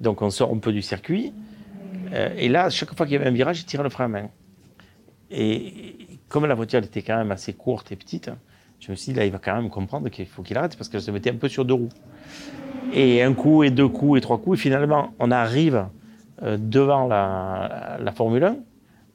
[0.00, 1.32] Donc on sort un peu du circuit.
[2.12, 4.08] Euh, et là, chaque fois qu'il y avait un virage, il tirait le frein à
[4.08, 4.28] main.
[5.30, 8.30] Et comme la voiture était quand même assez courte et petite,
[8.80, 10.88] je me suis dit, là, il va quand même comprendre qu'il faut qu'il arrête parce
[10.88, 11.90] qu'elle se mettait un peu sur deux roues.
[12.92, 15.86] Et un coup, et deux coups, et trois coups, et finalement, on arrive
[16.42, 18.56] euh, devant la, Formule 1.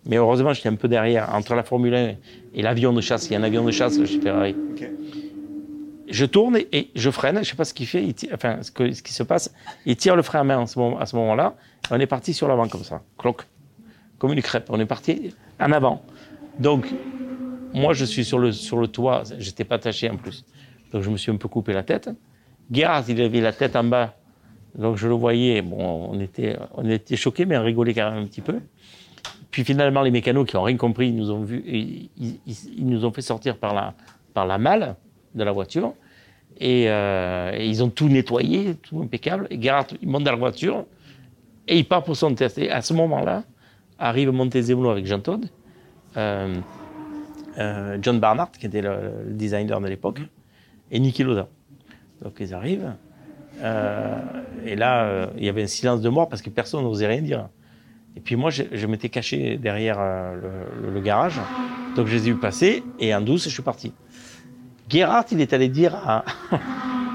[0.08, 2.14] Mais heureusement, j'étais un peu derrière, entre la Formule 1
[2.54, 3.28] et l'avion de chasse.
[3.28, 4.56] Il y a un avion de chasse chez Ferrari.
[4.72, 4.88] Ok.
[6.10, 7.36] Je tourne et, je freine.
[7.36, 9.24] Je ne sais pas ce qu'il fait, il tire- enfin, ce, que- ce qui se
[9.24, 9.54] passe.
[9.86, 11.56] Il tire le frein à main en ce moment- à ce moment-là.
[11.92, 13.44] On est parti sur l'avant comme ça, cloc,
[14.20, 14.68] comme une crêpe.
[14.70, 16.02] On est parti en avant.
[16.60, 16.88] Donc,
[17.74, 19.24] moi, je suis sur le, sur le toit.
[19.40, 20.46] J'étais pas attaché en plus.
[20.92, 22.10] Donc, je me suis un peu coupé la tête.
[22.72, 24.14] Gerhard, il avait la tête en bas.
[24.78, 25.62] Donc, je le voyais.
[25.62, 28.60] Bon, on était, on était choqués, mais on rigolait quand même un petit peu.
[29.52, 32.40] Puis finalement, les mécanos qui n'ont rien compris, ils nous ont vu, ils, ils-
[32.78, 33.94] ils nous ont fait sortir par la,
[34.34, 34.96] par la malle
[35.36, 35.94] de la voiture.
[36.58, 39.48] Et, euh, et ils ont tout nettoyé, tout impeccable.
[39.50, 40.86] Et Gerhard, il monte dans la voiture
[41.68, 42.58] et il part pour son test.
[42.58, 43.44] Et à ce moment-là,
[44.00, 45.42] arrive Montezemolo avec Jean Todt,
[46.18, 46.56] euh,
[47.58, 50.22] euh, John Barnard, qui était le, designer de l'époque,
[50.92, 51.48] et Niki Loda.
[52.22, 52.94] Donc ils arrivent.
[53.62, 57.50] et là, il y avait un silence de mort parce que personne n'osait rien dire.
[58.16, 61.40] Et puis moi, je, m'étais caché derrière le, le- le garage.
[61.98, 63.92] Donc je les ai vus passer et en douce, je suis parti.
[64.90, 66.24] Gerhard, il est allé dire à,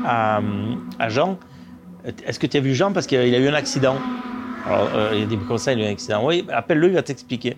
[0.05, 0.41] à,
[0.99, 1.39] à Jean
[2.27, 3.97] Est-ce que tu as vu Jean Parce qu'il a eu un accident?
[4.67, 6.25] Alors, euh, il a dit Comme ça, il a eu un accident.
[6.27, 7.57] Oui, appelle-le, il va t'expliquer.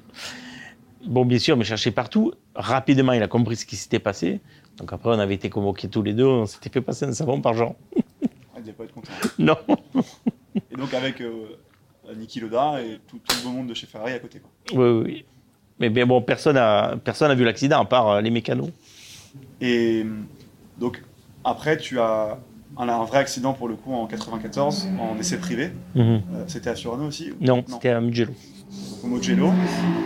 [1.07, 2.33] Bon, bien sûr, mais cherché partout.
[2.55, 4.41] Rapidement, il a compris ce qui s'était passé.
[4.77, 6.27] Donc après, on avait été convoqués tous les deux.
[6.27, 7.75] On s'était fait passer un savon par Jean.
[7.97, 9.13] Ah, il devait pas être content.
[9.39, 9.57] Non.
[10.71, 11.47] Et donc avec euh,
[12.17, 14.41] Niki Loda et tout, tout le monde de chez Ferrari à côté.
[14.41, 14.51] Quoi.
[14.79, 15.25] Oui, oui, oui.
[15.79, 18.71] Mais bien, bon, personne n'a personne a vu l'accident à part euh, les mécanos.
[19.63, 20.05] Et
[20.79, 21.03] donc
[21.45, 22.39] après, tu as
[22.77, 25.71] un, un vrai accident pour le coup en 94 en essai privé.
[25.97, 28.33] Euh, C'était à Furano aussi Non, c'était à Mugello.
[29.03, 29.51] au Mugello.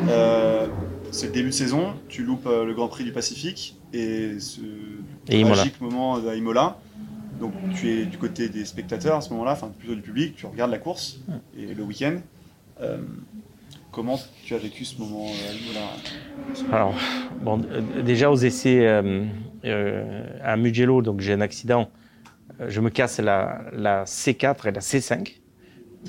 [0.09, 0.67] Euh,
[1.11, 4.61] c'est le début de saison, tu loupes euh, le Grand Prix du Pacifique et ce
[5.29, 5.55] Et Imola.
[5.57, 6.79] tragique moment à Imola.
[7.41, 10.47] Donc tu es du côté des spectateurs à ce moment-là, enfin plutôt du public, tu
[10.47, 11.21] regardes la course
[11.57, 12.17] et le week-end.
[12.83, 12.99] Euh,
[13.97, 16.95] comment tu as vécu ce moment euh, Alors,
[17.41, 17.63] bon,
[18.05, 19.25] déjà aux essais euh,
[19.65, 21.89] euh, à Mugello, donc j'ai un accident.
[22.69, 25.41] Je me casse la, la C4 et la C5.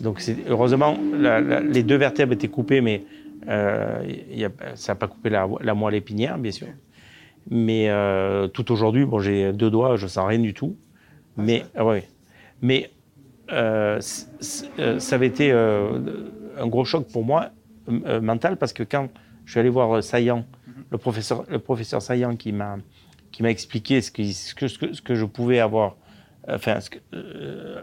[0.01, 3.03] Donc, heureusement, la- la- les deux vertèbres étaient coupées, mais
[3.47, 6.67] euh, y a- ça n'a pas coupé la, la moelle épinière, bien sûr.
[7.49, 10.75] Mais euh, tout aujourd'hui, bon, j'ai deux doigts, je sens rien du tout.
[11.38, 12.03] Mais, ah ouais.
[12.61, 12.91] mais
[13.53, 17.51] euh, ça avait été un gros choc pour moi
[17.89, 19.09] euh, mental parce que quand
[19.45, 20.45] je suis allé voir euh, Saillant,
[20.91, 22.77] le professeur, le professeur Saillant qui m'a
[23.31, 25.97] qui m'a expliqué ce, que, ce, que, ce que je pouvais avoir,
[26.49, 27.81] enfin, ce que, euh,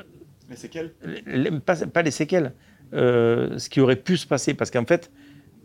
[0.50, 0.92] Les séquelles
[1.26, 2.52] les- pas, pas les séquelles,
[2.94, 4.54] euh, ce qui aurait pu se passer.
[4.54, 5.12] Parce qu'en fait,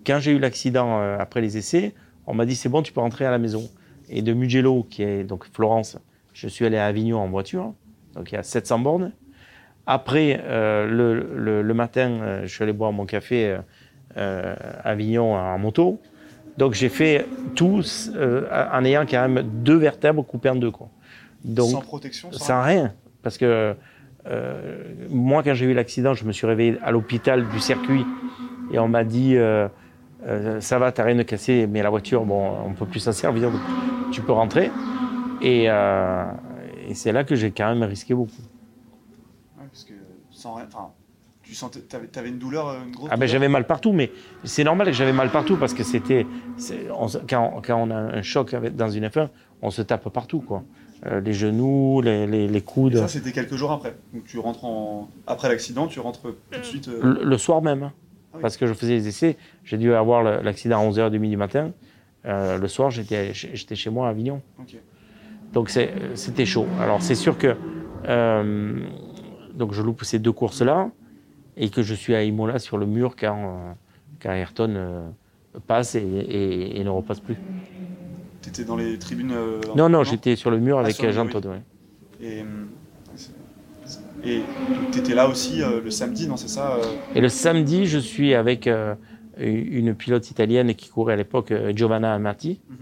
[0.06, 1.96] quand j'ai eu l'accident euh, après les essais,
[2.28, 3.68] on m'a dit c'est bon, tu peux rentrer à la maison.
[4.10, 5.98] Et de Mugello, qui est donc Florence,
[6.34, 7.74] je suis allé à Avignon en voiture,
[8.14, 9.12] donc il y a 700 bornes.
[9.88, 13.58] Après, euh, le, le- le matin, euh, je suis allé boire mon café
[14.18, 16.00] euh, à Avignon en moto.
[16.58, 17.82] Donc j'ai fait tout
[18.16, 20.72] euh, en ayant quand même deux vertèbres coupées en deux.
[20.72, 20.90] Quoi.
[21.44, 22.94] Donc, sans protection sans sans rien.
[23.24, 23.76] Parce que
[24.28, 28.06] euh, moi, quand j'ai eu l'accident, je me suis réveillé à l'hôpital du circuit
[28.72, 29.68] et on m'a dit euh,
[30.28, 33.12] euh, Ça va, t'as rien de cassé, mais la voiture, bon, on peut plus s'en
[33.12, 33.62] servir, donc
[34.12, 34.72] tu peux rentrer.
[35.42, 36.26] Et, euh,
[36.88, 38.42] et c'est là que j'ai quand même risqué beaucoup.
[39.58, 39.94] Ouais, parce que
[40.30, 40.66] sans rien.
[40.68, 40.92] Enfin,
[41.50, 41.80] tu sentais.
[41.80, 43.10] T'avais une douleur, euh, une grosse.
[43.12, 44.12] Ah ben j'avais mal partout, mais
[44.44, 46.28] c'est normal que j'avais mal partout parce que c'était.
[47.28, 49.30] Quand, quand on a un choc avec- dans une F1,
[49.64, 50.64] on se tape partout, quoi.
[51.08, 52.98] Euh, les genoux, les, les, les Et coudes.
[52.98, 53.96] ça, c'était quelques jours après.
[54.14, 55.10] Donc tu rentres en.
[55.26, 56.88] Après l'accident, tu rentres tout de suite.
[56.88, 57.94] euh, Le, le soir même, hein.
[58.32, 58.42] Ah oui.
[58.44, 59.36] parce que je faisais les essais.
[59.64, 61.72] J'ai dû avoir l'accident à 11h30 du matin.
[62.26, 64.42] Euh, le soir, j'étais j'étais chez moi à Avignon.
[64.60, 64.76] Ok.
[65.52, 66.68] Donc c'était chaud.
[66.80, 67.56] Alors c'est sûr que
[69.56, 70.90] donc je loupe ces deux courses-là
[71.60, 73.72] et que je suis à Imola sur le mur quand, euh,
[74.22, 75.08] quand Ayrton euh,
[75.68, 77.36] passe et, et- et ne repasse plus.
[78.48, 81.28] étais dans les tribunes euh, Non, non, j'étais sur le mur Ah, avec le Jean
[81.28, 81.48] Todt.
[82.22, 82.44] Et
[84.26, 84.42] et
[84.92, 86.82] tu étais là aussi euh, le samedi, non, c'est ça euh,
[87.16, 88.96] Et le samedi, je suis avec euh,
[89.38, 92.60] une pilote italienne qui courait à l'époque, Giovanna Amati.
[92.70, 92.78] Mhm.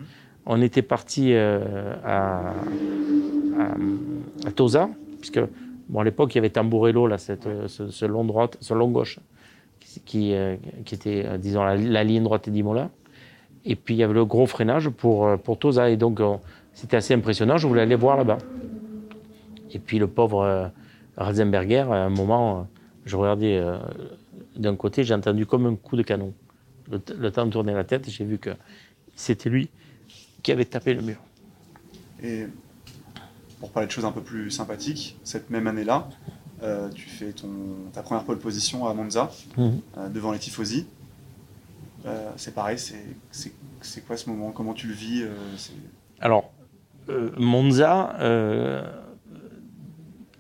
[0.48, 1.60] On était parti à,
[2.04, 2.54] à,
[4.48, 5.40] à Tosa, puisque
[5.90, 8.74] bon, à l'époque, il y avait Tamburello, là, cette, euh, ce, ce long droite, ce
[8.74, 9.20] long gauche,
[9.80, 12.90] qui, qui, euh, qui était, euh, disons, la, la ligne droite d'Imola.
[13.66, 15.90] Et puis, il y avait le gros freinage pour, pour Tosa.
[15.90, 16.40] Et donc, on-
[16.74, 17.58] c'était assez impressionnant.
[17.58, 18.38] Je voulais aller voir là-bas.
[19.74, 20.68] Et puis, le pauvre euh,
[21.18, 22.68] Ratzenberger, à un moment,
[23.06, 23.78] je regardais euh,
[24.56, 26.34] d'un côté, j'ai entendu comme un coup de canon.
[26.90, 28.52] Le temps de tourner la tête, j'ai vu que
[29.16, 29.70] c'était lui
[30.42, 31.18] qui avait tapé le mur.
[32.24, 32.46] Et
[33.60, 36.08] pour parler de choses un peu plus sympathiques, cette même année-là,
[36.64, 37.48] euh, tu fais ton,
[37.94, 39.80] ta première pole position à Monza, Mhm.
[39.98, 40.86] euh, devant les tifosi.
[42.06, 43.52] Euh, c'est pareil, c'est-
[44.08, 44.52] quoi ce moment?
[44.52, 45.24] Comment tu le vis
[46.20, 46.52] Alors,
[47.38, 48.16] Monza,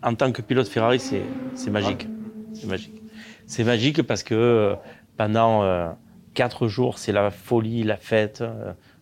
[0.03, 2.07] en tant que pilote Ferrari, c'est magique.
[2.53, 3.01] C'est magique.
[3.45, 4.75] C'est magique parce que
[5.17, 5.95] pendant
[6.33, 8.43] quatre jours, c'est la folie, la fête.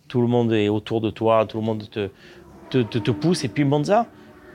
[0.08, 2.10] tout le monde est autour de toi, tout le monde te,
[2.70, 3.44] te, te- te pousse.
[3.44, 4.08] Et puis Monza,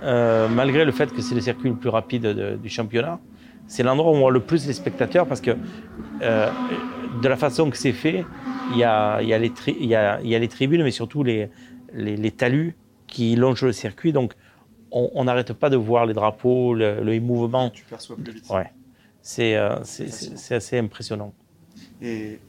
[0.02, 3.18] euh, malgré le fait que c'est le circuit le plus rapide de- du championnat,
[3.66, 5.52] c'est l'endroit où on voit le plus les spectateurs parce que
[6.22, 6.50] euh,
[7.22, 8.24] de la façon que c'est fait,
[8.72, 11.48] il y a, y, a y, a, y a les tribunes, mais surtout les,
[11.94, 14.12] les, les talus qui longent le circuit.
[14.12, 14.32] Donc,
[14.92, 17.70] on n'arrête pas de voir les drapeaux, le, le mouvement.
[17.70, 18.50] tu perçois plus vite.
[18.50, 18.70] Ouais.
[19.22, 21.32] C'est euh, c'est assez impressionnant.
[22.02, 22.40] Et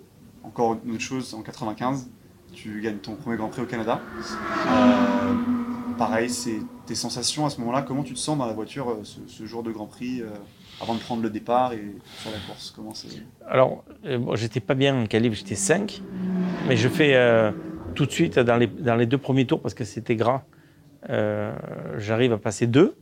[0.43, 2.09] encore une autre chose, en 95,
[2.54, 4.02] tu gagnes ton premier Grand Prix au Canada.
[4.20, 5.34] Euh,
[5.97, 7.82] pareil, c'est tes sensations à ce moment-là.
[7.82, 10.30] Comment tu te sens dans la voiture euh, ce, jour de Grand Prix euh,
[10.82, 12.76] avant de prendre le départ et faire la course?
[13.47, 13.84] Alors,
[14.36, 16.02] j'étais pas bien en calibre, j'étais 5,
[16.68, 17.54] mais je fais
[17.95, 20.43] tout de suite dans les, deux premiers tours parce que c'était gras.
[21.97, 22.95] J'arrive à passer deux.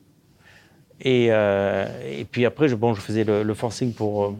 [1.01, 1.31] Et,
[2.31, 4.35] puis après, je, bon, je faisais le, forcing pour,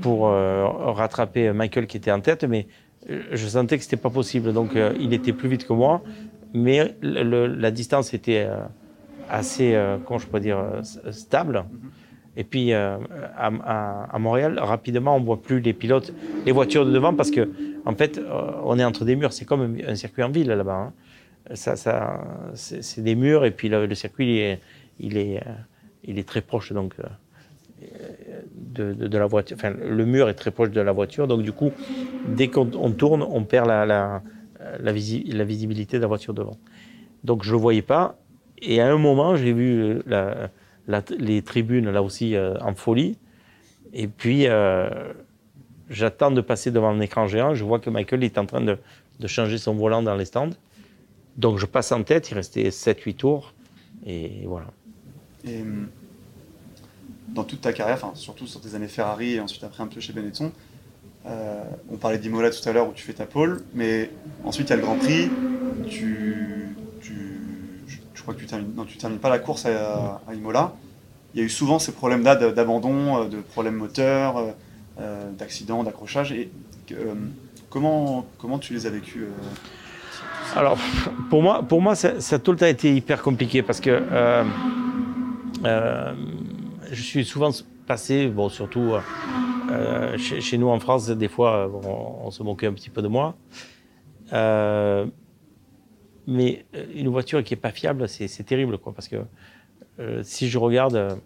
[0.00, 2.68] pour rattraper Michael qui était en tête, mais
[3.06, 4.52] je sentais que c'était pas possible.
[4.52, 6.02] Donc, euh, il était plus vite que moi,
[6.54, 8.60] mais la distance était euh,
[9.28, 10.82] assez, euh, comment je peux dire, euh,
[11.12, 11.64] stable.
[12.36, 12.98] Et puis euh,
[13.36, 16.12] à, Montréal, rapidement, on voit plus les pilotes,
[16.46, 17.50] les voitures de devant parce que,
[17.84, 19.32] en fait, euh, on est entre des murs.
[19.32, 20.92] C'est comme un, circuit en ville là-bas.
[20.92, 20.92] hein.
[21.54, 21.74] Ça,
[22.54, 24.60] c'est des murs et puis le, circuit, il est,
[25.00, 25.52] il est, euh,
[26.04, 27.06] il est très proche donc euh,
[28.80, 29.56] de, la voiture.
[29.56, 31.72] Enfin, le mur est très proche de la voiture, donc du coup,
[32.26, 34.22] dès qu'on on tourne, on perd la, la,
[34.80, 36.56] la, visi- la visibilité de la voiture devant.
[37.24, 38.18] Donc je le voyais pas.
[38.60, 40.48] Et à un moment, j'ai vu euh,
[41.18, 43.18] les tribunes là aussi euh, en folie.
[43.92, 44.88] Et puis, euh,
[45.88, 47.54] j'attends de passer devant un écran géant.
[47.54, 48.78] Je vois que Michael est en train de,
[49.26, 50.50] changer son volant dans les stands.
[51.36, 52.30] Donc, je passe en tête.
[52.30, 53.54] Il restait 7-8 tours.
[54.06, 54.66] Et voilà.
[55.46, 55.88] Hum,
[57.34, 60.00] dans toute ta carrière, enfin surtout sur tes années Ferrari et ensuite après un peu
[60.00, 60.52] chez Benetton,
[61.26, 61.62] euh,
[61.92, 64.10] on parlait d'Imola tout à l'heure où tu fais ta pole, mais
[64.44, 65.30] ensuite il y a le Grand Prix.
[65.88, 67.40] Tu, tu,
[68.14, 70.74] je, crois que tu termines, non, tu termines pas la course à, Imola.
[71.34, 74.54] Il y a eu souvent ces problèmes-là d'abandon, euh, de problèmes moteurs,
[75.00, 76.32] euh, d'accidents, d'accrochage.
[76.32, 76.50] Et
[77.68, 79.24] comment, comment tu les as vécus
[80.56, 80.78] Alors,
[81.28, 84.02] pour moi, pour moi ça, ça a été hyper compliqué parce que
[86.90, 87.50] je suis souvent
[87.86, 89.00] passé, bon, surtout euh,
[89.70, 93.36] euh, chez, nous en France, des fois, on, se moquait un petit peu de moi.
[94.32, 95.06] Euh,
[96.26, 99.16] mais une voiture qui est pas fiable, c'est terrible, quoi, parce que
[100.22, 101.18] si je regarde,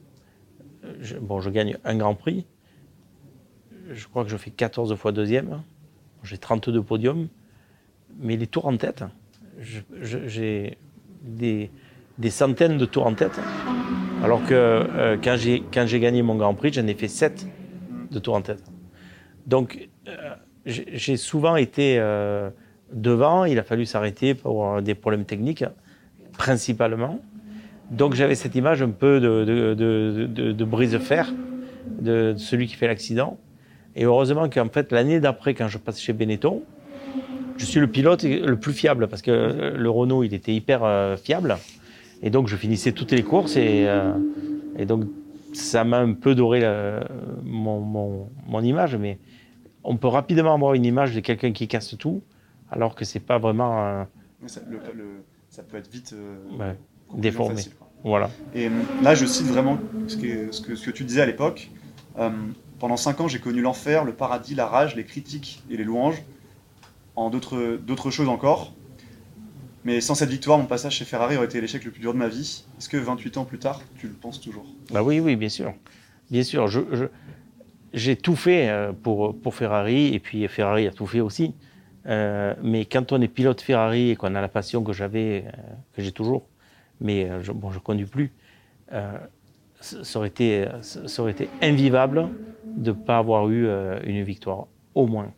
[1.00, 2.46] je, bon, je gagne un Grand Prix,
[3.90, 5.62] je crois que je fais 14 fois deuxième,
[6.22, 7.28] j'ai 32 podiums,
[8.20, 9.04] mais les tours en tête,
[9.58, 10.78] j'ai
[11.26, 11.70] des
[12.30, 13.38] centaines de tours en tête,
[14.22, 15.36] alors que euh, quand
[15.86, 17.46] j'ai gagné mon Grand Prix, j'en ai fait 7
[18.10, 18.62] de tours en tête.
[19.46, 20.12] Donc, euh,
[20.64, 22.50] j'ai souvent été euh,
[22.92, 25.64] devant, il a fallu s'arrêter pour des problèmes techniques,
[26.38, 27.20] principalement.
[27.90, 31.32] Donc, j'avais cette image un peu de, de, de, de- de brise-fer,
[32.00, 33.38] de, de celui qui fait l'accident.
[33.96, 36.62] Et heureusement qu'en fait, l'année d'après, quand je passe chez Benetton,
[37.58, 40.80] je suis le pilote le plus fiable parce que le Renault, il était hyper
[41.22, 41.56] fiable.
[42.22, 44.12] Et donc, je finissais toutes les courses et, euh,
[44.78, 45.04] et donc,
[45.52, 47.00] ça m'a un peu doré euh,
[47.44, 48.96] mon, mon, mon image.
[48.96, 49.18] Mais
[49.84, 52.22] on peut rapidement avoir une image de quelqu'un qui casse tout
[52.70, 53.84] alors que c'est pas vraiment.
[53.84, 54.04] euh,
[54.46, 56.76] ça, le- le- ça peut être vite euh, ouais,
[57.14, 57.56] déformé.
[57.56, 57.72] facile.
[58.04, 58.30] Voilà.
[58.54, 58.68] Et
[59.02, 61.70] là, je cite vraiment ce que, ce que, ce que tu disais à l'époque.
[62.80, 66.20] Pendant cinq ans, j'ai connu l'enfer, le paradis, la rage, les critiques et les louanges,
[67.14, 68.72] en d'autres choses encore.
[69.84, 72.18] Mais sans cette victoire, mon passage chez Ferrari aurait été l'échec le plus dur de
[72.18, 72.64] ma vie.
[72.78, 74.64] Est-ce que 28 ans plus tard, tu le penses toujours?
[74.92, 75.74] Bah oui, oui, bien sûr.
[76.30, 76.68] Bien sûr.
[76.68, 76.80] Je,
[77.92, 81.54] j'ai tout fait euh, pour, pour Ferrari, et puis Ferrari a tout fait aussi.
[82.06, 85.50] Euh, mais quand on est pilote Ferrari et qu'on a la passion que j'avais, euh,
[85.96, 86.46] que j'ai toujours,
[87.00, 88.32] mais je, bon, je conduis plus,
[88.92, 89.18] euh,
[89.80, 92.28] ça aurait été, ça aurait été invivable
[92.64, 93.66] de ne pas avoir eu
[94.04, 95.32] une victoire, au moins.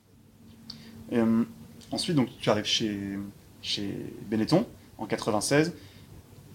[1.10, 1.44] Et, euh,
[1.90, 3.18] ensuite, donc, tu arrives chez,
[3.64, 4.66] chez Benetton
[4.98, 5.74] en 96.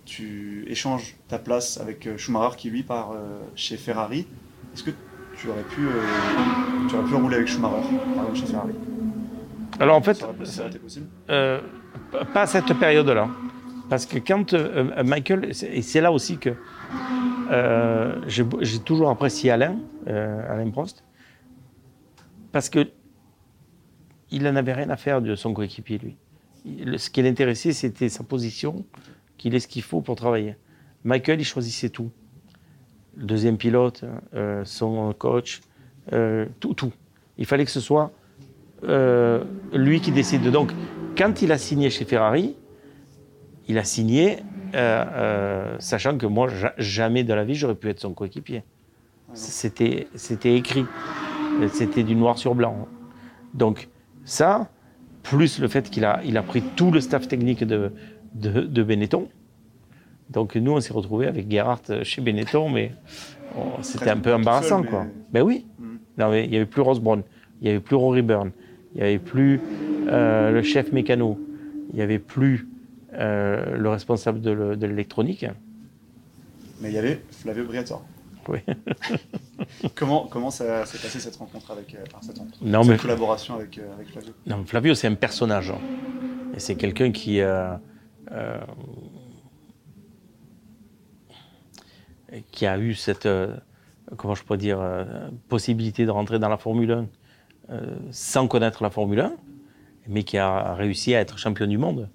[0.06, 4.28] Tu échanges ta place avec euh, Schumacher qui lui part euh, chez Ferrari.
[4.74, 4.92] Est-ce que
[5.36, 5.92] tu aurais pu, euh,
[6.88, 8.74] tu aurais pu rouler avec Schumacher par exemple, chez Ferrari?
[9.80, 11.62] Alors en fait, Ça aurait, ça aurait été possible Euh,
[12.34, 13.28] pas à cette période-là.
[13.90, 16.52] Parce que quand euh, Michael, et c'est là aussi que
[17.52, 21.04] euh, j'ai toujours apprécié Alain, Alain Prost,
[22.52, 22.88] parce que
[24.32, 26.18] il n'en avait rien à faire de son coéquipier, lui.
[26.98, 28.86] Ce qui l'intéressait, c'était sa position,
[29.38, 30.56] qu'il ait ce qu'il faut pour travailler.
[31.04, 32.10] Michael, il choisissait tout.
[33.16, 34.04] Le deuxième pilote,
[34.34, 35.62] euh, son coach,
[36.14, 36.92] euh, tout, tout.
[37.38, 38.12] Il fallait que ce soit
[38.84, 39.44] euh,
[39.74, 40.50] lui qui décide.
[40.52, 40.72] Donc,
[41.18, 42.56] quand il a signé chez Ferrari,
[43.68, 44.40] il a signé
[45.80, 48.64] sachant que moi, ja- jamais de la vie, j'aurais pu être son coéquipier.
[49.34, 50.86] C'était, c'était écrit.
[51.74, 52.88] C'était du noir sur blanc.
[53.54, 53.90] Donc,
[54.26, 54.70] ça,
[55.24, 57.92] plus le fait qu'il a, il a pris tout le staff technique de,
[58.36, 59.28] de, de Benetton.
[60.30, 62.92] Donc, nous, on s'est retrouvés avec Gerhardt chez Benetton, mais
[63.58, 65.04] oh, c'était un peu embarrassant, seul, quoi.
[65.06, 65.66] mais- Ben oui.
[65.80, 66.00] Mhm.
[66.18, 67.24] Non, mais il n'y avait plus Brown,
[67.62, 68.52] il n'y avait plus Rory Byrne,
[68.94, 69.60] il n'y avait plus
[70.08, 71.40] euh, le chef mécano,
[71.92, 72.68] il n'y avait plus
[73.14, 75.46] euh, le responsable de le- de l'électronique.
[76.82, 78.06] Mais il y avait Flavio Briatore.
[78.50, 78.60] Oui.
[79.96, 83.54] Comment, comment ça s'est passé cette rencontre avec, euh, cette, rencontre, Non, cette mais collaboration
[83.56, 84.32] avec, euh, avec Flavio?
[84.48, 85.70] Non, Flavio, c'est un personnage.
[85.72, 85.78] hein.
[86.56, 87.76] Et c'est quelqu'un qui, euh,
[92.52, 93.28] qui a eu cette,
[94.18, 94.80] comment je pourrais dire,
[95.48, 97.08] possibilité de rentrer dans la Formule 1
[97.72, 99.34] euh, sans connaître la Formule 1,
[100.08, 102.10] mais qui a réussi à être champion du monde.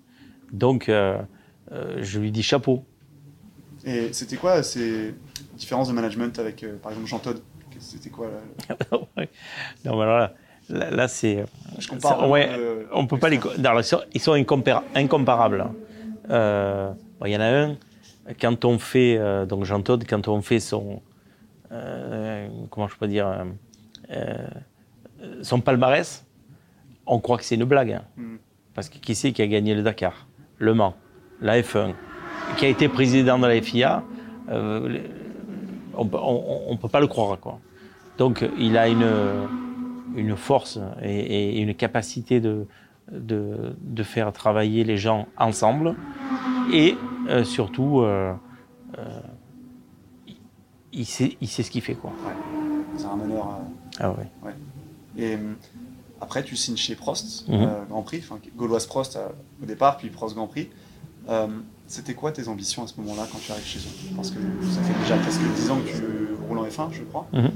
[0.52, 2.84] Donc, je lui dis chapeau.
[3.84, 5.14] Et c'était quoi ces
[5.56, 7.42] différences de management avec, euh, par exemple, Jean Todt
[7.78, 8.76] C'était quoi là
[9.16, 9.28] Ouais.
[9.84, 10.32] non, mais alors là,
[10.68, 11.44] là, là, c'est.
[11.78, 12.28] Je compare.
[12.28, 13.38] Ouais, euh, On peut pas les.
[13.38, 13.78] non,
[14.14, 14.32] ils sont,
[14.94, 15.66] incomparables.
[16.30, 16.90] Euh,
[17.20, 17.76] bon, Il y en a un,
[18.40, 19.16] quand on fait.
[19.18, 21.02] euh, donc Jean Todt, quand on fait son.
[21.72, 23.44] euh, comment je peux dire euh,
[24.10, 24.46] euh,
[25.42, 26.24] Son palmarès,
[27.06, 27.92] on croit que c'est une blague.
[27.92, 28.04] hein.
[28.16, 28.36] Mm.
[28.74, 30.26] Parce que qui c'est qui a gagné le Dakar?
[30.58, 30.94] Le Mans,
[31.40, 31.94] la F1,
[32.56, 34.02] qui a été président de la FIA
[34.50, 34.98] euh,
[35.96, 37.38] on ne peut pas le croire.
[37.40, 37.58] Quoi.
[38.18, 39.06] Donc il a une,
[40.16, 42.66] une force et, et une capacité de,
[43.12, 45.94] de, de faire travailler les gens ensemble.
[46.72, 46.96] Et
[47.28, 48.32] euh, surtout, euh,
[48.98, 49.20] euh,
[50.92, 51.94] il- sait, il sait ce qu'il fait.
[51.94, 52.12] Quoi.
[52.96, 53.58] C'est un meneur.
[54.00, 54.54] Ah ouais.
[55.16, 55.36] Et
[56.20, 57.68] après, tu signes chez Prost, Mhm.
[57.88, 59.18] Grand Prix, enfin Gauloise Prost
[59.62, 60.70] au départ, puis Prost Grand Prix.
[61.28, 61.46] Euh,
[61.86, 64.38] C'était quoi tes ambitions à ce moment-là quand tu arrives chez eux Parce que
[64.70, 67.26] ça fait déjà presque 10 ans que tu roules en F1, je crois.
[67.32, 67.50] Mhm.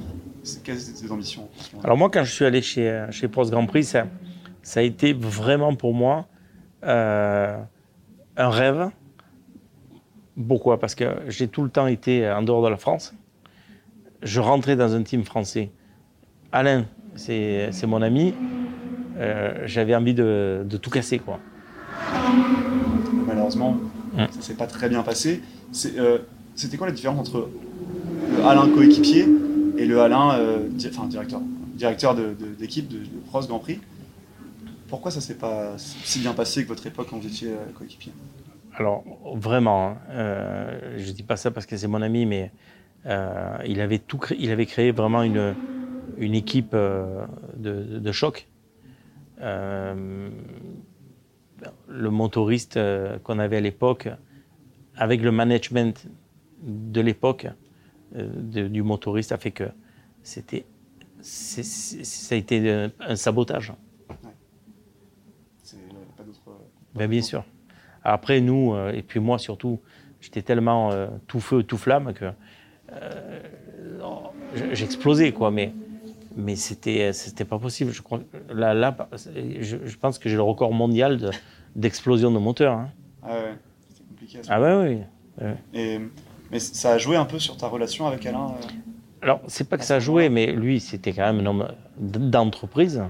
[0.65, 1.49] Quelles étaient tes ambitions
[1.85, 4.07] Alors moi, quand je suis allé chez, chez Prost Grand Prix, ça,
[4.63, 6.27] ça a été vraiment pour moi
[6.85, 7.59] euh,
[8.37, 8.91] un rêve.
[10.47, 10.79] Pourquoi?
[10.79, 13.15] Parce que j'ai tout le temps été en dehors de la France.
[14.23, 15.71] Je rentrais dans un team français.
[16.53, 18.35] Alain, c'est c'est mon ami.
[19.19, 21.19] Euh, J'avais envie de, de tout casser.
[21.19, 21.41] Quoi.
[24.19, 24.29] Mhm.
[24.33, 25.43] ça s'est pas très bien passé.
[25.97, 26.19] Euh,
[26.55, 27.49] C'était quoi la différence entre
[28.35, 29.27] le Alain coéquipier
[29.77, 31.41] et le Alain euh, di- enfin, directeur,
[31.75, 33.79] directeur de- de- d'équipe de, de, Prost Grand Prix?
[34.89, 38.13] Pourquoi ça s'est pas si bien passé que votre époque quand vous étiez euh, coéquipier?
[38.77, 39.05] Alors,
[39.37, 42.51] vraiment, hein, euh, je ne dis pas ça parce que c'est mon ami, mais
[43.07, 45.55] euh, il, avait tout cré- il avait créé vraiment une,
[46.19, 47.25] une équipe euh,
[47.57, 48.49] de, de choc.
[49.41, 50.29] Euh,
[51.89, 54.09] le motoriste euh, qu'on avait à l'époque,
[54.97, 56.07] avec le management
[56.63, 57.47] de l'époque
[58.17, 59.65] euh, du motoriste, a fait que
[60.23, 60.65] c'était,
[61.21, 63.73] ça a été un- un sabotage.
[66.45, 66.59] Pas.
[66.95, 67.45] Ben, bien sûr.
[68.03, 69.81] Après, nous, euh, et puis moi surtout,
[70.21, 72.27] j'étais tellement euh, tout feu, tout flamme que
[72.93, 73.41] euh,
[74.73, 75.51] j'explosais, quoi.
[75.51, 75.75] Mais,
[76.39, 77.91] mais c'était, c'était pas possible.
[77.93, 78.21] Je, crois,
[78.51, 78.97] là, là,
[79.61, 81.31] je, je pense que j'ai le record mondial de-
[81.77, 82.73] d'explosion de moteur.
[82.75, 82.89] hein.
[83.23, 83.55] Ah ouais,
[83.91, 84.39] c'était compliqué.
[84.39, 85.05] à ce Ah ouais,
[85.41, 85.49] oui.
[85.75, 85.99] Et,
[86.51, 88.67] mais ça a joué un peu sur ta relation avec Alain euh,
[89.21, 91.69] Alors, c'est pas que ça a joué, mais lui, c'était quand même un homme
[91.99, 93.03] d'entreprise.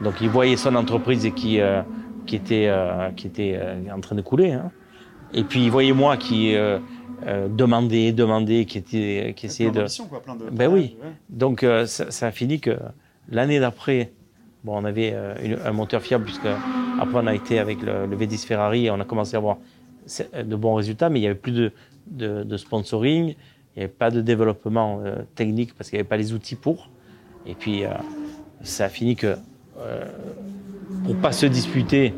[0.00, 1.82] Donc, il voyait son entreprise qui, euh,
[2.26, 4.52] qui était, euh, qui était euh, en train de couler.
[4.52, 4.70] hein.
[5.34, 6.56] Et puis, il voyait moi qui
[7.26, 9.86] euh, demandait, demandait, qui, était, qui essayait de.
[10.08, 10.48] quoi, plein de.
[10.50, 10.96] Ben oui.
[11.02, 11.10] Ouais.
[11.28, 12.76] Donc, euh, ça, ça a fini que
[13.28, 14.10] l'année d'après,
[14.64, 16.46] bon, on avait euh, une- un moteur fiable, puisque
[16.98, 19.58] après, on a été avec le, le V10 Ferrari et on a commencé à avoir
[20.34, 21.72] de bons résultats, mais il n'y avait plus de,
[22.06, 23.34] de- de sponsoring,
[23.76, 25.00] il n'y avait pas de développement
[25.34, 26.90] technique parce qu'il n'y avait pas les outils pour.
[27.46, 27.82] Et puis,
[28.62, 29.36] ça a fini que,
[31.04, 32.12] pour pas se disputer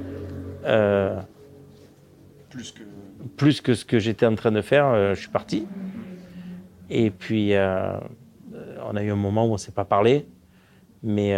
[2.51, 2.82] Plus que.
[3.37, 5.67] Plus que ce que j'étais en train de faire, euh, je suis parti.
[6.91, 7.93] Et puis, euh,
[8.55, 10.27] euh, on a eu un moment où on ne s'est pas parlé,
[11.03, 11.37] mais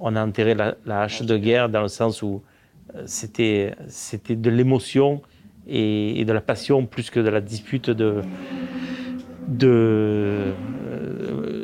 [0.00, 2.42] on a enterré la, hache de guerre dans le sens où
[3.06, 3.74] c'était
[4.28, 5.22] de l'émotion
[5.66, 8.22] et, de la passion plus que de la dispute de,
[9.46, 10.52] de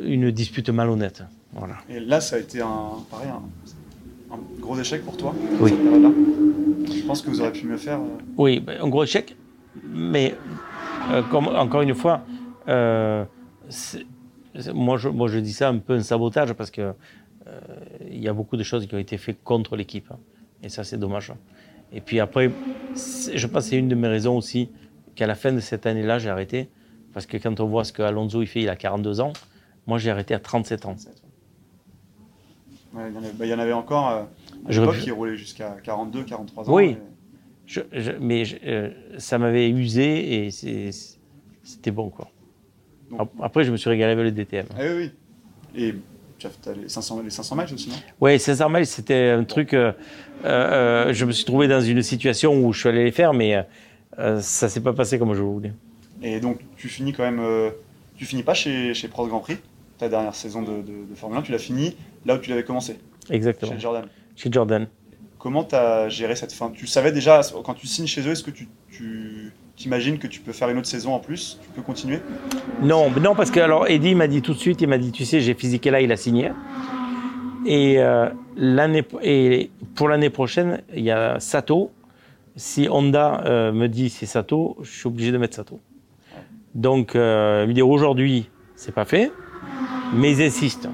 [0.05, 1.23] une dispute malhonnête.
[1.53, 1.75] Voilà.
[1.89, 3.41] Et là, ça a été un, pareil, un,
[4.33, 5.71] un gros échec pour toi, Oui.
[5.71, 6.11] cette.
[6.93, 7.99] Je pense que vous auriez pu mieux faire.
[7.99, 8.07] euh,
[8.37, 9.35] Oui, ben, un gros échec.
[9.85, 10.35] Mais
[11.11, 12.21] euh, comme, encore une fois,
[12.67, 13.23] euh,
[14.73, 16.93] moi, je, moi je dis ça un peu un sabotage parce que euh,
[18.09, 20.07] il y a beaucoup de choses qui ont été faites contre l'équipe.
[20.11, 20.17] hein.
[20.63, 21.33] Et ça, c'est dommage.
[21.93, 22.51] Et puis après,
[22.95, 24.69] je pense que c'est une de mes raisons aussi
[25.15, 26.69] qu'à la fin de cette année-là, j'ai arrêté.
[27.13, 29.33] Parce que quand on voit ce que Alonso il fait, il a 42 ans.
[29.87, 30.95] Moi, j'ai arrêté à 37 ans.
[32.93, 34.23] Ouais, il, y en avait, bah, il y en avait encore euh,
[34.67, 36.73] à l'époque pu- qui roulaient jusqu'à 42, 43 ans.
[36.73, 36.85] Oui.
[36.91, 36.97] et-
[37.67, 42.09] Je- je- mais je- euh, ça m'avait usé et c'était bon.
[42.09, 42.27] Quoi.
[43.09, 44.65] Donc- Après, je me suis régalé avec le DTM.
[44.75, 44.87] Ah oui,
[45.75, 45.81] oui.
[45.83, 45.95] Et
[46.37, 47.95] tu as les 500, les 500 matchs aussi, non?
[48.19, 49.73] Oui, 500 miles, c'était un truc.
[49.73, 49.93] euh,
[50.43, 53.63] euh, je me suis trouvé dans une situation où je suis allé les faire, mais
[54.19, 55.71] euh, ça s'est pas passé comme je voulais.
[56.21, 57.41] Et donc, tu finis quand même.
[58.17, 59.57] tu finis pas chez, chez Prost Grand Prix,
[60.01, 61.95] ta dernière saison de, de- de Formule 1, tu l'as fini
[62.25, 62.97] là où tu l'avais commencé,
[63.29, 63.71] Exactement.
[63.71, 64.05] chez Jordan.
[64.35, 64.87] Chez Jordan.
[65.37, 66.71] Comment tu as géré cette fin?
[66.71, 70.39] Tu savais déjà, quand tu signes chez eux, est-ce que tu, tu t'imagines que tu
[70.39, 71.59] peux faire une autre saison en plus?
[71.63, 72.19] Tu peux continuer?
[72.81, 75.23] Non, non, parce que alors Eddie m'a dit tout de suite, il m'a dit, tu
[75.23, 76.51] sais, j'ai physiqué là, il a signé.
[77.67, 81.91] Et euh, l'année et pour l'année prochaine, il y a Sato.
[82.55, 85.79] Si Honda euh, me dit c'est Sato, je suis obligé de mettre Sato.
[86.73, 89.31] Donc, euh, il me dit aujourd'hui, c'est pas fait,
[90.13, 90.89] mais ils insistent.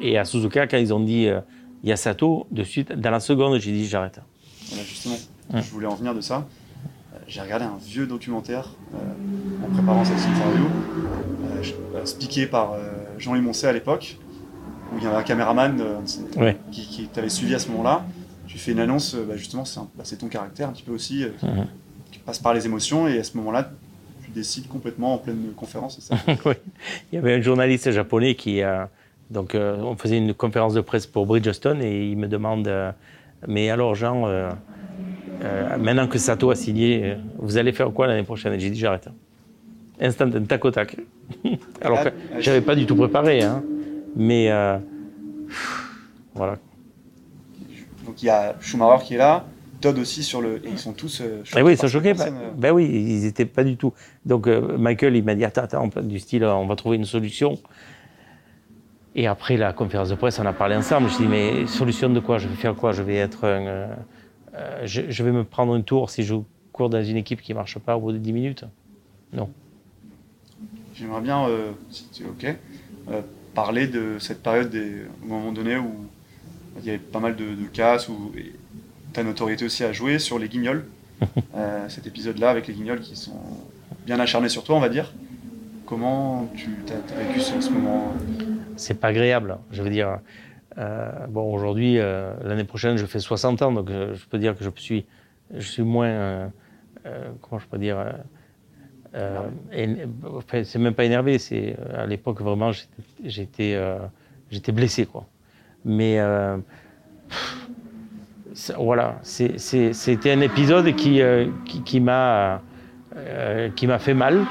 [0.00, 1.40] Et à Suzuka, quand ils ont dit euh,
[1.82, 4.20] il y a Sato, de suite, dans la seconde, j'ai dit j'arrête.
[4.68, 5.16] Voilà, justement,
[5.54, 5.62] Ouais.
[5.62, 6.46] je voulais en venir de ça.
[7.14, 10.64] Euh, J'ai regardé un vieux documentaire euh, en préparant cette interview,
[12.04, 12.74] spiqué par
[13.18, 14.18] Jean-Louis Moncey à l'époque,
[14.92, 15.82] où il y avait un caméraman
[16.36, 16.56] Ouais.
[16.70, 18.04] qui, qui t'avait suivi à ce moment-là.
[18.46, 21.24] Tu fais une annonce, bah, justement, c'est bah, c'est ton caractère un petit peu aussi,
[21.42, 21.66] Mhm.
[22.12, 23.70] qui passe par les émotions, et à ce moment-là,
[24.36, 26.54] tu décides complètement en pleine conférence, c'est ça Oui.
[27.10, 28.62] Il y avait un journaliste japonais qui.
[28.62, 28.84] euh,
[29.30, 32.92] donc, euh, on faisait une conférence de presse pour Bridgestone et il me demande euh,
[33.48, 34.50] Mais alors, Jean, euh,
[35.78, 38.52] maintenant que Sato a signé, vous allez faire quoi l'année prochaine?
[38.52, 39.08] Et j'ai dit J'arrête.
[40.00, 40.96] Instant, tac au tac.
[41.80, 43.42] alors que Ah, j'avais pas du tout préparé.
[43.42, 43.62] Hein.
[44.14, 44.50] Mais.
[46.34, 46.58] voilà.
[48.04, 49.46] Donc il y a Schumacher qui est là,
[49.86, 50.56] Todd aussi sur le.
[50.66, 51.20] Et ils sont tous.
[51.20, 52.12] euh, Eh oui, ils sont choqués.
[52.56, 53.92] Ben, oui, ils n'étaient pas du tout.
[54.24, 57.58] Donc euh, Michael, il m'a dit attends, attends, du style, on va trouver une solution.
[59.14, 61.08] Et après la conférence de presse, on a parlé ensemble.
[61.08, 62.38] Je dis mais solution de quoi?
[62.38, 62.92] Je vais faire quoi?
[62.92, 63.94] Je vais être un, euh,
[64.54, 66.34] euh, je, je vais me prendre un tour si je
[66.72, 68.64] cours dans une équipe qui marche pas au bout de 10 minutes?
[70.94, 71.46] J'aimerais bien,
[71.90, 72.56] si tu es OK,
[73.54, 75.90] parler de cette période des, au moment donné où
[76.78, 78.52] il y avait pas mal de, de casses, et
[79.16, 80.84] ta notoriété aussi a joué sur les guignols.
[81.56, 83.40] Euh, cet épisode-là avec les guignols qui sont
[84.04, 85.14] bien acharnés sur toi, on va dire.
[85.86, 88.12] Comment tu as, vécu ce, ce moment
[88.76, 89.56] C'est pas agréable.
[89.72, 90.18] Je veux dire,
[90.76, 94.54] euh, bon aujourd'hui, euh, l'année prochaine, je fais 60 ans, donc euh, je peux dire
[94.58, 95.06] que je suis,
[95.54, 96.48] je suis moins, euh,
[97.06, 97.98] euh, comment je peux dire.
[97.98, 98.12] euh,
[99.14, 102.92] euh, enfin, c'est même pas énervé, c'est euh, à l'époque vraiment j'étais-
[103.24, 103.98] j'étais euh,
[104.72, 105.26] blessé quoi.
[105.86, 106.58] Mais euh,
[107.30, 107.68] pff,
[108.78, 112.62] voilà, c'était un épisode qui euh, qui, qui m'a
[113.16, 114.44] euh, fait mal,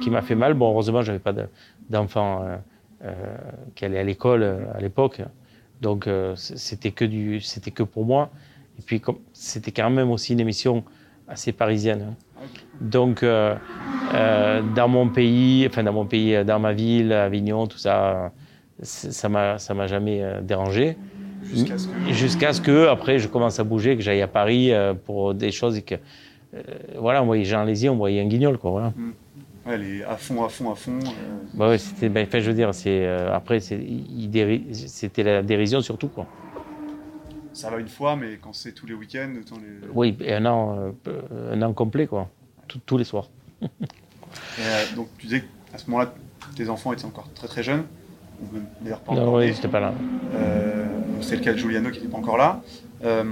[0.00, 0.54] qui m'a fait mal.
[0.54, 1.48] Bon heureusement j'avais pas de-
[1.88, 2.56] d'enfant euh,
[3.04, 3.12] euh,
[3.74, 5.20] qui allait à l'école euh, à l'époque,
[5.80, 8.30] donc c'était que du c'était que pour moi.
[8.78, 9.00] Et puis
[9.32, 10.84] c'était quand même aussi une émission
[11.28, 12.02] assez parisienne.
[12.10, 12.14] hein.
[12.80, 18.32] Donc, dans mon pays, enfin dans mon pays, dans ma ville, Avignon, tout ça,
[18.82, 20.98] ça m'a, ça m'a jamais dérangé.
[21.52, 22.12] Jusqu'à ce que.
[22.12, 25.50] Jusqu'à ce que, après, je commence à bouger, que j'aille à Paris euh, pour des
[25.52, 25.94] choses et que,
[26.54, 26.60] euh,
[26.98, 28.70] voilà, on voyait Jean Lézy, on voyait un guignol, quoi.
[28.70, 28.92] Voilà.
[29.76, 30.98] Les à fond, à fond, à fond.
[31.02, 36.06] euh, Bah ouais, c'était, ben, je veux dire, c'est, euh, après, c'était la dérision surtout,
[36.08, 36.26] quoi.
[37.52, 39.88] ça va une fois, mais quand c'est tous les week-ends, autant les...
[39.92, 42.28] Oui, et un an, euh, un an complet, quoi.
[42.68, 43.28] Tout- tous les soirs.
[43.62, 43.64] Et,
[44.60, 46.12] euh, donc tu disais qu'à ce moment-là,
[46.54, 47.84] tes enfants étaient encore très très jeunes,
[48.42, 49.52] ou d'ailleurs pas Non, encore oui, nés.
[49.52, 49.92] j'étais pas là.
[50.34, 50.84] Euh,
[51.20, 52.62] c'est le cas de Giuliano qui n'est pas encore là.
[53.04, 53.24] Euh,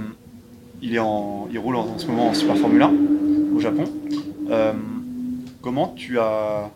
[0.81, 2.89] il, est en, il roule en, en ce moment en Super Formula
[3.55, 3.85] au Japon.
[4.49, 4.73] Euh,
[5.61, 6.69] comment tu as,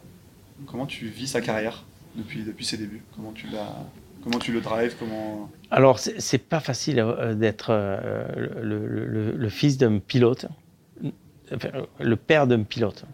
[0.66, 1.84] comment tu vis sa carrière
[2.16, 3.02] depuis, depuis ses débuts?
[3.16, 3.76] Comment tu l'as,
[4.24, 4.96] comment tu le drives?
[5.00, 8.28] Comment Alors, c'est pas facile euh, d'être euh,
[8.62, 10.48] le, le- le- fils d'un pilote,
[11.54, 11.70] enfin,
[12.00, 13.06] le père d'un pilote,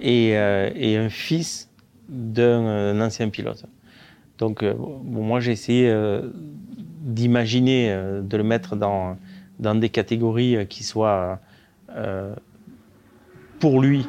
[0.00, 1.68] et, euh, et un fils
[2.08, 3.64] d'un ancien pilote.
[4.40, 4.74] Donc, euh,
[5.04, 6.22] moi, j'ai essayé euh,
[7.02, 9.18] d'imaginer, euh, de le mettre dans,
[9.58, 11.38] dans des catégories qui soient,
[13.58, 14.06] pour lui,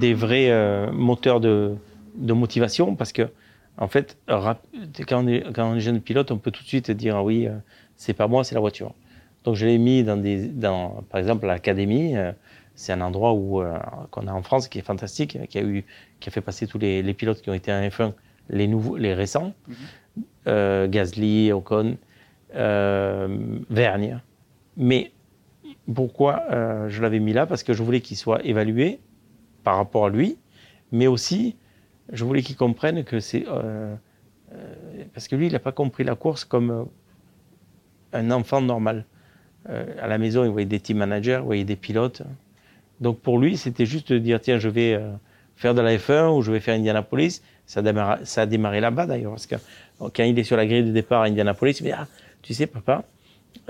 [0.00, 1.74] des vrais moteurs de,
[2.14, 3.28] de motivation, parce que
[3.76, 7.48] en fait, quand on, est, jeune pilote, on peut tout de suite dire ah oui,
[7.96, 8.94] c'est pas moi, c'est la voiture.
[9.42, 12.14] Donc je l'ai mis dans des, dans, par exemple, l'académie.
[12.76, 13.62] c'est un endroit où
[14.10, 15.84] qu'on a en France qui est fantastique, qui a eu,
[16.20, 18.14] qui a fait passer tous les, les pilotes qui ont été en F1,
[18.48, 19.54] les nouveaux, les récents,
[20.46, 21.96] euh, Gasly, Ocon,
[22.54, 24.20] euh, Vergne.
[24.76, 25.12] Mais
[25.94, 27.46] pourquoi euh, je l'avais mis là?
[27.46, 29.00] Parce que je voulais qu'il soit évalué
[29.62, 30.38] par rapport à lui,
[30.92, 31.56] mais aussi
[32.12, 33.46] je voulais qu'il comprenne que c'est.
[33.48, 33.94] euh,
[34.52, 34.74] euh,
[35.12, 36.88] parce que lui, il n'a pas compris la course comme
[38.12, 39.06] un enfant normal.
[39.66, 42.22] À la maison, il voyait des team managers, il voyait des pilotes.
[43.00, 45.00] Donc pour lui, c'était juste de dire tiens, je vais
[45.56, 47.42] faire de la F1 ou je vais faire Indianapolis.
[47.66, 49.54] Ça a démarré, ça a démarré là-bas d'ailleurs, parce que
[49.98, 52.06] quand il est sur la grille de départ à Indianapolis, il me dit ah,
[52.42, 53.04] tu sais, papa,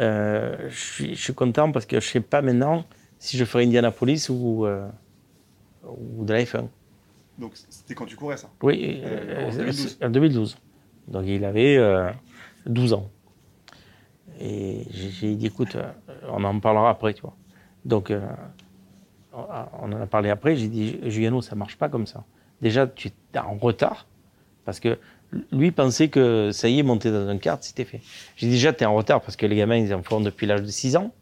[0.01, 2.85] euh, je, suis, je suis content parce que je ne sais pas maintenant
[3.21, 4.89] si je ferai Indianapolis ou, euh,
[5.87, 6.65] ou de la F1.
[7.39, 8.49] donc c'était quand tu courais ça?
[8.63, 9.99] Oui, Euh, en euh, 2012.
[10.03, 10.57] en 2012.
[11.09, 12.11] Donc il avait euh,
[12.67, 13.11] 12 ans.
[14.41, 15.77] Et j'ai- dit, écoute,
[16.29, 17.37] on en parlera après, tu vois.
[17.85, 18.11] Donc
[19.35, 22.25] on en a parlé après, j'ai dit, Juliano, ça marche pas comme ça.
[22.63, 24.07] Déjà, tu es en retard,
[24.65, 24.99] parce que
[25.53, 28.01] lui pensait que ça y est, monter dans un kart, c'était fait.
[28.37, 30.47] J'ai dit, déjà, tu es en retard, parce que les gamins, ils en font depuis
[30.47, 31.13] l'âge de 6 ans.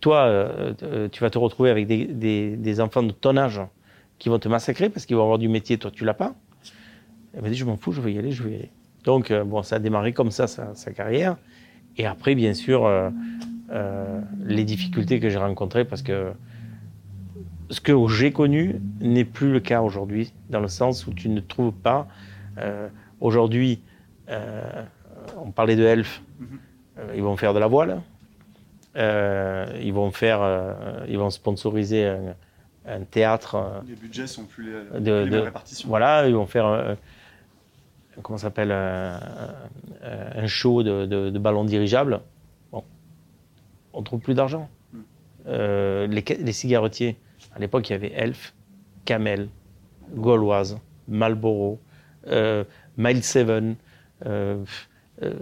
[0.00, 3.60] Toi, euh, euh, tu vas te retrouver avec des, enfants de ton âge
[4.18, 6.34] qui vont te massacrer, parce qu'ils vont avoir du métier, toi, tu l'as pas.
[7.34, 8.70] Elle m'a dit, je m'en fous, je vais y aller, je vais y aller.
[9.04, 11.36] Donc, euh, bon, ça a démarré comme ça, sa, carrière.
[11.96, 12.88] Et après, bien sûr,
[14.44, 16.32] les difficultés que j'ai rencontrées, parce que
[17.70, 21.40] ce que j'ai connu n'est plus le cas aujourd'hui, dans le sens où tu ne
[21.40, 22.06] trouves pas.
[22.58, 22.88] euh,
[23.20, 23.80] aujourd'hui,
[24.28, 24.82] euh,
[25.38, 26.58] on parlait de Elf, Mhm.
[27.14, 28.00] ils vont faire de la voile,
[28.96, 30.40] euh, ils vont faire,
[31.08, 32.34] ils vont sponsoriser un,
[32.86, 33.82] un théâtre.
[33.86, 35.88] Les budgets sont plus les, De- les de- mêmes répartitions.
[35.88, 36.96] voilà, ils vont faire un,
[38.22, 42.20] comment s'appelle un, show de, de, de ballons dirigeables.
[42.72, 42.82] Bon,
[43.92, 44.68] on trouve plus d'argent.
[44.92, 44.98] Mm.
[45.46, 47.16] Euh, les, les cigarettiers,
[47.54, 48.54] à l'époque, il y avait Elf,
[49.04, 49.48] Camel,
[50.14, 50.78] Gauloise,
[51.08, 51.80] Marlboro,
[52.26, 52.64] euh,
[52.96, 53.48] Mile 7.
[54.26, 54.64] euh,
[55.22, 55.32] euh,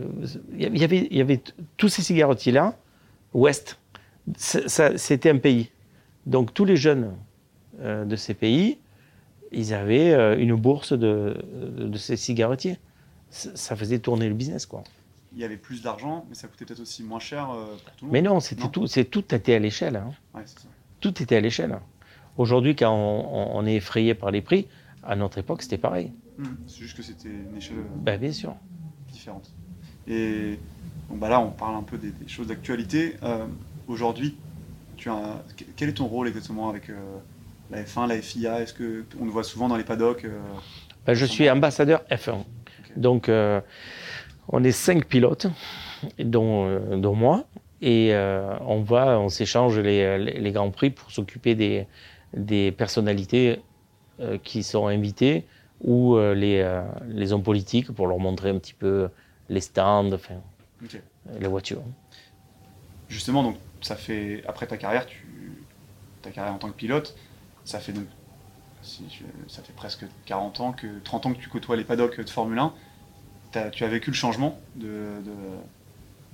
[0.53, 1.41] Il y avait- il y avait,
[1.77, 2.77] tous ces cigarettiers-là,
[4.37, 5.71] ça- c'était un pays.
[6.27, 7.15] Donc tous les jeunes
[7.81, 8.79] euh, de ces pays,
[9.53, 11.37] ils avaient une bourse de,
[11.79, 12.77] de ces cigarettiers.
[13.31, 14.83] Ça faisait tourner le business, quoi.
[15.33, 18.07] Il y avait plus d'argent, mais ça coûtait peut-être aussi moins cher pour tout le
[18.07, 18.13] monde.
[18.13, 19.97] Mais non, c'était tout, c'est tout était à l'échelle.
[19.97, 20.11] hein.
[20.35, 20.43] Ouais.
[21.01, 21.79] Tout était à l'échelle.
[22.39, 24.67] Aujourd'hui, quand on, on- on est effrayé par les prix,
[25.03, 26.13] à notre époque, c'était pareil.
[26.39, 26.57] Mhm.
[26.67, 28.55] C'est juste que c'était une échelle euh, Ben, bien sûr.
[29.13, 29.51] différente.
[30.07, 30.59] Et
[31.11, 33.17] donc bah là, on parle un peu des, des choses d'actualité.
[33.23, 33.45] Euh,
[33.89, 34.37] Aujourd'hui,
[34.99, 35.43] tu as
[35.77, 36.95] quel est ton rôle exactement avec euh,
[37.71, 40.39] la F1, la FIA Est-ce que on te voit souvent dans les paddocks euh,
[41.07, 42.45] Ben, je suis ambassadeur F1.
[42.97, 43.61] Donc, euh,
[44.49, 45.47] on est cinq pilotes,
[46.19, 47.45] dont, euh, dont moi,
[47.81, 51.87] et euh, on va, on s'échange les, les- les grands prix pour s'occuper des,
[52.35, 53.61] des personnalités
[54.21, 55.47] euh, qui sont invitées
[55.83, 59.09] ou euh, les, euh, les hommes politiques pour leur montrer un petit peu
[59.49, 60.35] les stands, enfin,
[61.41, 61.83] les voitures.
[63.09, 65.25] Justement, donc ça fait après ta carrière, tu,
[66.23, 67.17] ta carrière en tant que pilote,
[67.65, 68.05] ça fait donc
[68.83, 72.21] si je- ça fait presque 40 ans que 30 ans que tu côtoies les paddocks
[72.21, 72.73] de Formule 1.
[73.51, 75.33] T'as- tu as vécu le changement de, de-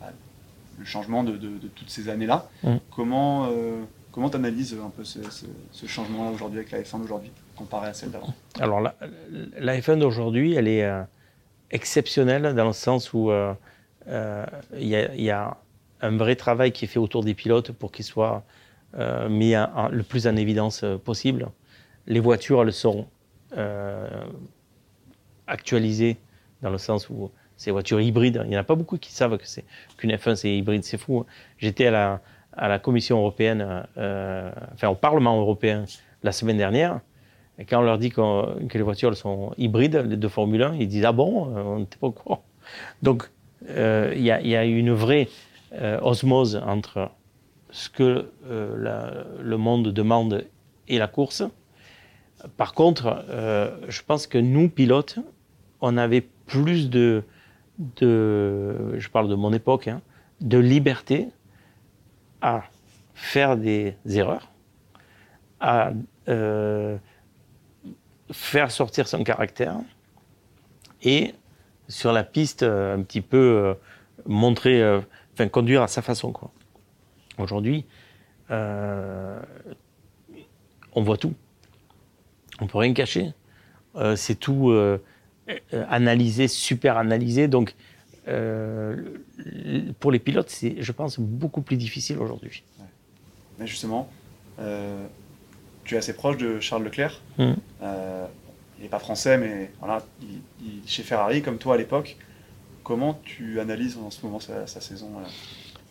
[0.01, 0.11] bah,
[0.79, 2.49] le changement de, de- de toutes ces années-là.
[2.65, 2.77] Mm.
[2.91, 3.47] Comment
[4.15, 5.19] comment t'analyses un peu ce,
[5.87, 8.33] changement-là aujourd'hui avec la F1 d'aujourd'hui comparé à celle d'avant?
[8.61, 8.95] Alors, la,
[9.59, 11.03] la F1 d'aujourd'hui, elle est euh,
[11.73, 13.53] exceptionnelle dans le sens où euh,
[14.07, 14.47] euh,
[14.79, 15.57] il y, a-
[16.01, 18.45] un vrai travail qui est fait autour des pilotes pour qu'ils soient
[19.29, 21.49] mis le plus en évidence possible.
[22.07, 23.07] Les voitures, elles sont
[25.47, 26.19] actualisées
[26.63, 28.43] dans le sens où ces voitures hybrides.
[28.45, 29.65] Il n'y en a pas beaucoup qui savent que c'est
[29.97, 31.21] qu'une F1 c'est hybride, c'est fou.
[31.21, 31.27] hein.
[31.59, 32.21] J'étais à la,
[32.57, 35.85] à la Commission européenne, euh, enfin au Parlement européen
[36.23, 37.01] la semaine dernière,
[37.69, 41.05] quand on leur dit que les voitures sont hybrides, les de Formule 1, ils disent
[41.05, 42.45] ah bon, euh, on n'était pas au courant.
[43.03, 43.31] Donc
[43.69, 45.29] euh, il y, a, une vraie
[46.03, 47.11] osmose entre
[47.71, 50.45] ce que le monde demande
[50.89, 51.43] et la course.
[52.57, 53.25] Par contre,
[53.89, 55.19] je pense que nous, pilotes,
[55.81, 57.25] on avait plus de,
[57.79, 60.01] de je parle de mon époque, hein,
[60.41, 61.29] de liberté
[62.45, 62.65] à
[63.15, 64.53] faire des erreurs,
[65.61, 65.93] à
[66.29, 66.99] euh,
[68.31, 69.77] faire sortir son caractère
[71.03, 71.35] et
[71.89, 73.73] sur la piste euh, un petit peu euh,
[74.27, 74.85] montrer,
[75.33, 76.33] enfin conduire à sa façon.
[76.33, 76.51] quoi.
[77.39, 77.87] Aujourd'hui,
[78.51, 79.41] on
[80.97, 81.33] voit tout.
[82.61, 83.33] On peut rien cacher.
[84.17, 84.71] C'est tout
[85.89, 87.49] analysé, super analysé.
[87.49, 87.75] Donc,
[88.29, 88.97] euh,
[90.01, 92.63] pour les pilotes, c'est, je pense, beaucoup plus difficile aujourd'hui.
[93.59, 94.09] Mais justement,
[94.59, 95.07] euh,
[95.85, 97.21] tu es assez proche de Charles Leclerc.
[97.39, 97.57] Mhm.
[97.83, 98.27] Euh,
[98.79, 102.17] il n'est pas français, mais voilà, il, il- chez Ferrari, comme toi à l'époque.
[102.83, 105.11] Comment tu analyses en ce moment sa, sa saison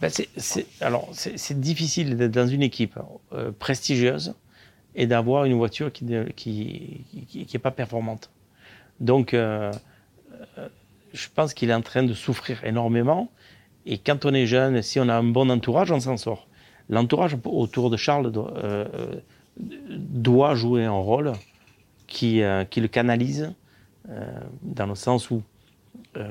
[0.01, 2.99] Ben, c'est, c'est- alors, c'est, c'est difficile d'être dans une équipe
[3.59, 4.35] prestigieuse
[4.95, 8.29] et d'avoir une voiture qui n'est qui, qui, qui est pas performante.
[8.99, 9.33] Donc,
[11.13, 13.29] je pense qu'il est en train de souffrir énormément.
[13.85, 16.47] Et quand on est jeune, si on a un bon entourage, on s'en sort.
[16.89, 19.21] L'entourage autour de Charles doit, euh, euh,
[19.57, 21.33] doit jouer un rôle
[22.07, 23.53] qui, euh, le canalise,
[24.63, 25.41] dans le sens où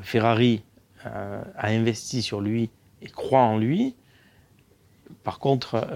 [0.02, 0.62] Ferrari
[1.04, 2.68] a investi sur lui
[3.00, 3.94] et croit en lui.
[5.24, 5.88] Par contre,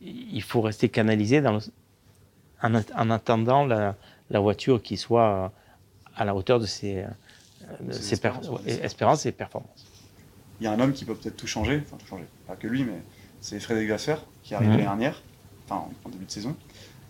[0.00, 3.94] il faut rester canalisé en, at- en attendant la,
[4.30, 5.52] voiture qui soit
[6.16, 7.04] à la hauteur de ses,
[7.90, 9.86] Ses per- ouais, ouais, ses espérances et performances.
[10.60, 12.66] Il y a un homme qui peut peut-être tout changer, enfin tout changer, pas que
[12.66, 12.98] lui, mais
[13.40, 14.76] c'est Frédéric Vasser qui est arrivé Mhm.
[14.78, 15.22] l'année dernière,
[15.68, 16.54] enfin en début de saison.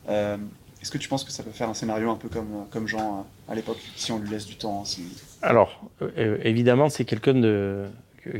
[0.08, 0.36] Euh,
[0.82, 3.18] Est-ce que tu penses que ça peut faire un scénario un peu comme, comme Jean
[3.48, 5.04] euh, à l'époque, si on lui laisse du temps si-
[5.42, 7.86] Alors, euh, euh, évidemment, c'est quelqu'un de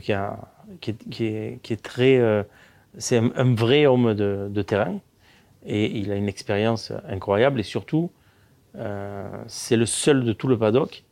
[0.01, 0.39] qui, a,
[0.81, 2.16] qui, est, qui, est, qui est très.
[2.18, 2.43] euh,
[2.97, 5.01] c'est un, un vrai homme de, de terrain
[5.66, 8.11] et il a une expérience incroyable et surtout,
[8.77, 11.05] euh, c'est le seul de tout le paddock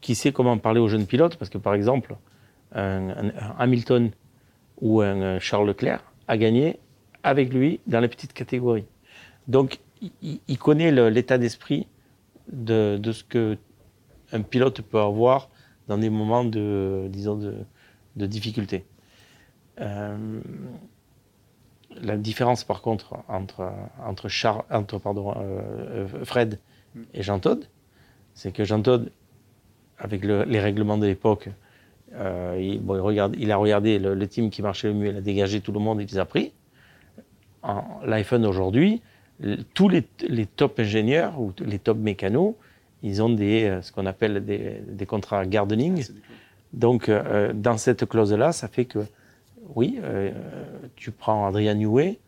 [0.00, 2.16] qui sait comment parler aux jeunes pilotes parce que, par exemple,
[2.74, 4.10] un, Hamilton
[4.80, 6.78] ou un Charles Leclerc a gagné
[7.22, 8.86] avec lui dans les petites catégories.
[9.48, 9.80] Donc,
[10.22, 11.86] il- connaît l'état d'esprit
[12.50, 13.58] de, ce que
[14.32, 15.50] un pilote peut avoir
[15.88, 17.36] dans des moments de, disons,
[18.16, 18.84] de, difficulté.
[19.80, 20.40] Euh,
[22.00, 23.72] la différence, par contre, entre,
[24.04, 26.60] entre, Char- entre pardon, euh, euh, Fred
[27.14, 27.68] et Jean Todt,
[28.34, 29.10] c'est que Jean Todt,
[30.00, 31.48] avec le- les règlements de l'époque,
[32.14, 35.10] euh, il, bon, il, regarde, il a regardé le, le team qui marchait le mieux,
[35.10, 36.52] il a dégagé tout le monde, il les a pris.
[37.62, 39.02] En l'iPhone aujourd'hui,
[39.74, 42.54] tous les, les top ingénieurs ou les top mécanos,
[43.02, 45.94] ils ont des, euh, ce qu'on appelle des, des contrats gardening.
[45.94, 46.14] clauses.
[46.72, 49.00] Donc, euh, dans cette clause-là, ça fait que,
[49.74, 50.30] oui, euh,
[50.96, 52.18] tu prends Adrien Newey,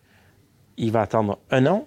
[0.76, 1.86] il va attendre un an,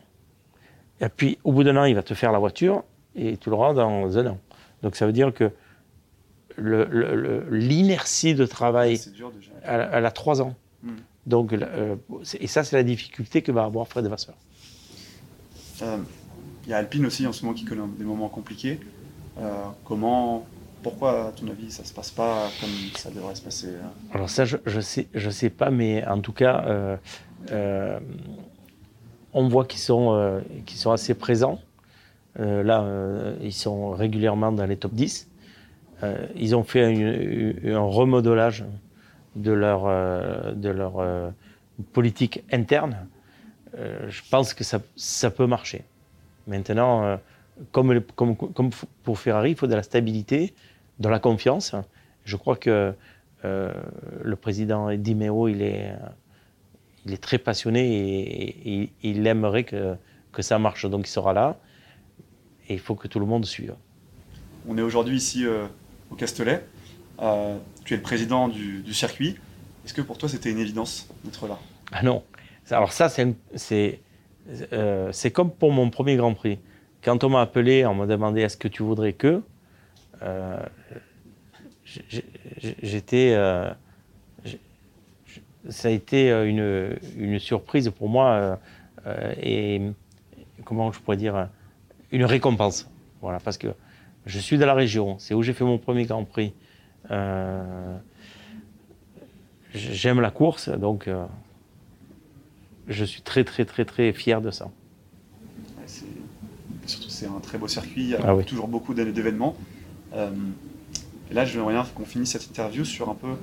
[1.02, 2.84] et puis au bout d'un an, il va te faire la voiture,
[3.16, 4.38] et tu l'auras dans un an.
[4.84, 5.52] Donc, ça veut dire que
[6.58, 9.26] l'inertie de travail, déjà.
[9.64, 10.56] elle, elle a trois ans.
[10.84, 10.92] Mm.
[11.26, 11.96] Donc, euh,
[12.40, 14.36] et ça, c'est la difficulté que va avoir Fred Vasseur.
[15.82, 15.98] Euh,
[16.66, 18.80] Il y a Alpine aussi en ce moment qui connaît des moments compliqués.
[19.40, 19.52] Euh,
[19.84, 20.46] comment,
[20.84, 24.30] pourquoi à ton avis ça se passe pas comme ça devrait se passer euh Alors
[24.30, 27.00] ça, je ne sais, je sais pas, mais en tout cas,
[29.34, 31.60] on voit qu'ils sont, qu'ils sont assez présents.
[32.38, 32.86] Là,
[33.42, 35.28] ils sont régulièrement dans les top 10.
[36.04, 36.84] Euh, ils ont fait
[37.66, 38.66] un remodelage
[39.36, 41.30] de leur, euh, de leur euh,
[41.94, 43.08] politique interne.
[44.08, 45.84] Je pense que ça, ça peut marcher.
[46.48, 47.20] Maintenant,
[47.74, 48.70] comme, comme, comme
[49.04, 50.54] pour Ferrari, il faut de la stabilité,
[51.00, 51.76] de la confiance.
[52.24, 52.94] Je crois que
[53.44, 55.94] le président Di Meo, il est,
[57.06, 59.96] il est très passionné et, il aimerait que,
[60.32, 60.86] que ça marche.
[60.86, 61.58] Donc il sera là
[62.70, 63.76] et il faut que tout le monde suive.
[64.70, 65.46] On est aujourd'hui ici
[66.10, 66.64] au Castellet.
[67.22, 69.38] Euh, tu es le président du, circuit.
[69.86, 71.60] Est-ce que pour toi c'était une évidence d'être là?
[71.92, 72.24] Ah non.
[72.72, 73.08] Alors ça,
[73.72, 76.60] euh, c'est comme pour mon premier Grand Prix.
[77.04, 79.44] Quand on m'a appelé, on m'a demandé est-ce que tu voudrais que,
[80.24, 80.60] euh,
[82.82, 83.36] j'étais,
[85.70, 88.60] ça a été une, une surprise pour moi
[89.40, 89.82] et
[90.64, 91.48] comment je pourrais dire
[92.12, 92.90] une récompense.
[93.22, 93.68] Voilà, parce que
[94.26, 96.54] je suis de la région, c'est où j'ai fait mon premier Grand Prix.
[99.74, 101.10] J'aime la course, donc
[102.88, 104.70] je suis très très très très fier de ça.
[106.86, 109.56] surtout c'est un très beau circuit, il y a ah toujours beaucoup d'événements.
[110.14, 110.30] Euh,
[111.32, 113.36] et là, je voudrais qu'on finisse cette interview sur un peu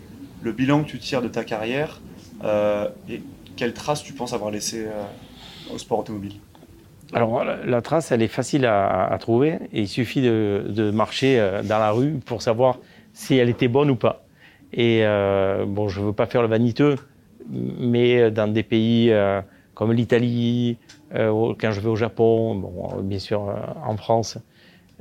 [0.43, 2.01] le bilan que tu tires de ta carrière
[2.45, 3.23] euh, et
[3.57, 5.05] quelle trace tu penses avoir laissé euh,
[5.75, 6.35] au sport automobile?
[7.13, 11.91] Alors la, trace, elle est facile à, trouver et il suffit de, marcher dans la
[11.91, 12.79] rue pour savoir
[13.13, 14.25] si elle était bonne ou pas.
[14.73, 15.05] Et
[15.67, 16.97] bon, je veux pas faire le vaniteux,
[17.51, 19.13] mais dans des pays
[19.75, 20.79] comme l'Italie,
[21.13, 23.43] quand je vais au Japon, bon, bien sûr
[23.85, 24.39] en France,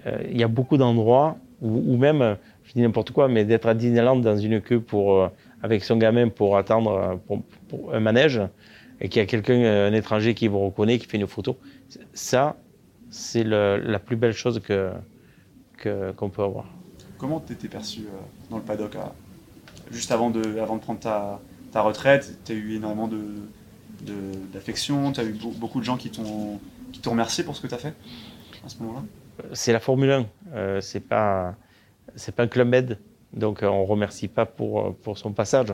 [0.06, 4.18] il y a beaucoup d'endroits ou, même, je dis n'importe quoi, mais d'être à Disneyland
[4.18, 5.28] dans une queue pour, euh,
[5.62, 7.38] avec son gamin pour attendre euh,
[7.70, 8.42] pour, un manège
[9.00, 11.58] et qu'il y a quelqu'un, euh, un étranger qui vous reconnaît, qui fait une photo,
[12.14, 12.58] ça,
[13.10, 14.92] c'est la plus belle chose que,
[16.16, 16.66] qu'on peut avoir.
[17.18, 18.06] Comment tu étais perçu
[18.50, 18.98] dans le paddock
[19.92, 21.40] juste avant de, avant de prendre ta,
[21.72, 22.40] ta retraite?
[22.46, 23.22] Tu as eu énormément de,
[24.54, 26.60] d'affection, tu as eu beaucoup de gens qui t'ont,
[27.06, 27.94] remercié pour ce que tu as fait
[28.66, 29.04] à ce moment-là?
[29.54, 30.26] C'est la Formule 1.
[30.54, 31.56] Euh, c'est pas
[32.16, 33.00] c'est pas un club med,
[33.34, 35.74] donc euh, on remercie pas pour pour son passage.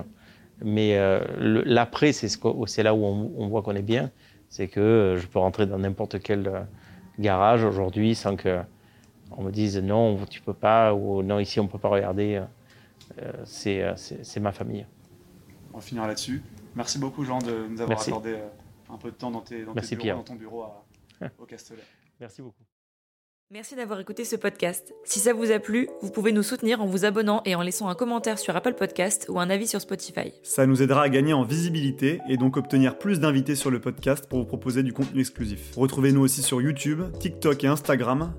[0.63, 1.19] Mais euh,
[1.65, 2.29] l'après, c'est
[2.65, 4.11] c'est là où on, voit qu'on est bien,
[4.49, 6.67] c'est que je peux rentrer dans n'importe quel
[7.19, 8.61] garage aujourd'hui sans que
[9.31, 12.41] on me dise non, tu peux pas ou non ici on peut pas regarder.
[13.43, 14.85] c'est ma famille.
[15.73, 16.41] On va finir là-dessus.
[16.75, 18.37] Merci beaucoup Jean de nous avoir accordé
[18.89, 20.65] un peu de temps dans, tes, dans, dans ton bureau
[21.39, 21.83] au Castellet.
[22.19, 22.66] Merci beaucoup.
[23.49, 24.93] Merci d'avoir écouté ce podcast.
[25.05, 27.87] Si ça vous a plu, vous pouvez nous soutenir en vous abonnant et en laissant
[27.87, 30.33] un commentaire sur Apple Podcast ou un avis sur Spotify.
[30.43, 34.27] Ça nous aidera à gagner en visibilité et donc obtenir plus d'invités sur le podcast
[34.27, 35.73] pour vous proposer du contenu exclusif.
[35.77, 38.33] Retrouvez-nous aussi sur YouTube, TikTok et Instagram